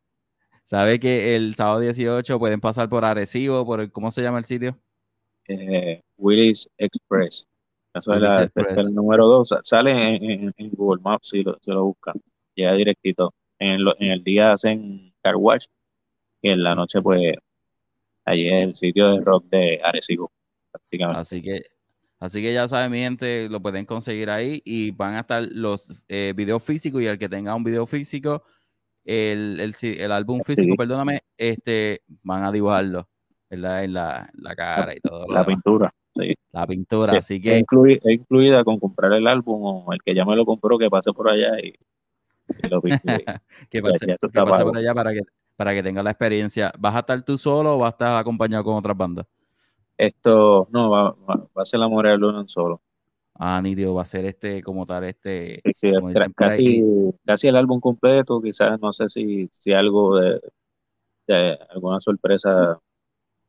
[0.64, 4.44] ¿Sabe que el sábado 18 pueden pasar por Arecibo, por el, ¿cómo se llama el
[4.44, 4.76] sitio?
[5.46, 7.46] Eh, Willis Express.
[7.94, 9.54] Eso es el número 2.
[9.62, 12.20] Sale en, Google Maps si lo, lo buscan.
[12.56, 13.32] Llega directito.
[13.60, 15.66] En, en el día hacen car wash
[16.42, 17.36] y en la noche pues
[18.24, 20.32] allí es el sitio de rock de Arecibo
[20.72, 21.20] prácticamente.
[21.20, 21.62] Así que
[22.20, 25.92] Así que ya saben, mi gente, lo pueden conseguir ahí y van a estar los
[26.08, 28.42] eh, videos físicos y el que tenga un video físico,
[29.04, 33.08] el, el, álbum físico, perdóname, este, van a dibujarlo
[33.50, 35.26] en la, cara y todo.
[35.28, 36.34] La pintura, sí.
[36.50, 37.58] La pintura, así que...
[37.58, 37.64] Es,
[38.04, 41.30] incluida con comprar el álbum o el que ya me lo compró que pase por
[41.30, 41.72] allá y,
[42.68, 43.24] lo pinte.
[43.70, 44.16] que pase,
[44.64, 45.20] por allá para que,
[45.54, 46.72] para que tenga la experiencia.
[46.78, 49.26] ¿Vas a estar tú solo o vas a estar acompañado con otras bandas?
[49.98, 51.16] Esto, no, va,
[51.56, 52.80] a ser la Morea Luna solo.
[53.34, 55.60] Ah, nítido, va a ser este, como tal, este.
[56.36, 56.82] casi,
[57.24, 62.78] casi el álbum completo, quizás, no sé si, si algo de, alguna sorpresa,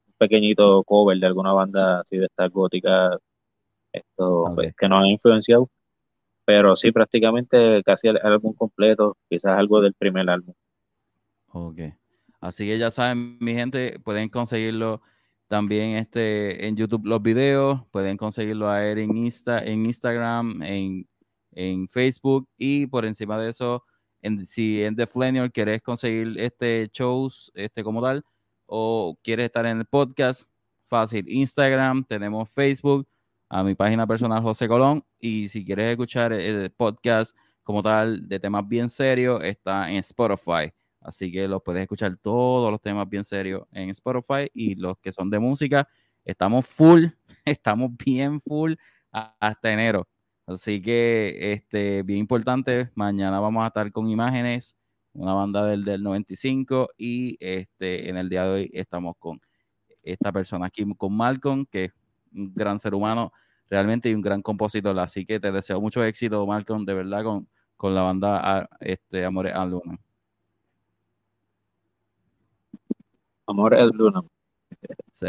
[0.07, 3.17] un pequeñito cover de alguna banda así de esta gótica,
[3.93, 5.69] esto, pues, que nos ha influenciado.
[6.45, 10.55] Pero sí, prácticamente casi el álbum completo, quizás algo del primer álbum.
[11.51, 11.79] Ok.
[12.41, 15.01] Así que ya saben, mi gente, pueden conseguirlo
[15.49, 21.07] también este, en YouTube los videos, pueden conseguirlo a él en, Insta, en Instagram, en,
[21.89, 23.83] Facebook y por encima de eso,
[24.21, 28.23] en, si en The Flanior quieres conseguir este shows este como tal
[28.65, 30.43] o quieres estar en el podcast,
[30.85, 33.07] fácil, Instagram, tenemos Facebook,
[33.49, 38.39] a mi página personal José Colón y si quieres escuchar el podcast como tal de
[38.39, 40.71] temas bien serios, está en Spotify.
[41.01, 45.11] Así que los puedes escuchar todos los temas bien serios en Spotify y los que
[45.11, 45.87] son de música,
[46.25, 47.05] estamos full,
[47.45, 48.73] estamos bien full
[49.11, 50.07] hasta enero.
[50.45, 54.75] Así que, este, bien importante, mañana vamos a estar con imágenes,
[55.13, 59.39] una banda del, del 95 y este, en el día de hoy estamos con
[60.03, 61.93] esta persona aquí, con Malcolm, que es
[62.33, 63.31] un gran ser humano
[63.69, 64.97] realmente y un gran compositor.
[64.99, 67.47] Así que te deseo mucho éxito, Malcolm, de verdad, con,
[67.77, 69.99] con la banda ah, este, Amores a Luna.
[73.49, 74.21] Amor es luna.
[75.11, 75.25] Sí,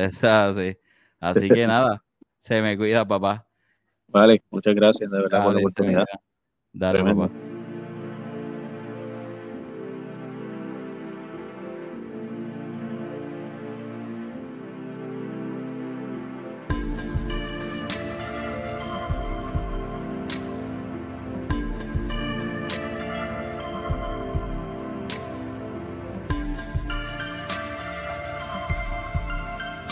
[1.19, 2.05] Así que nada,
[2.39, 3.47] se me cuida, papá.
[4.09, 6.05] Vale, muchas gracias de verdad por la oportunidad.
[6.71, 7.50] Dale, papá.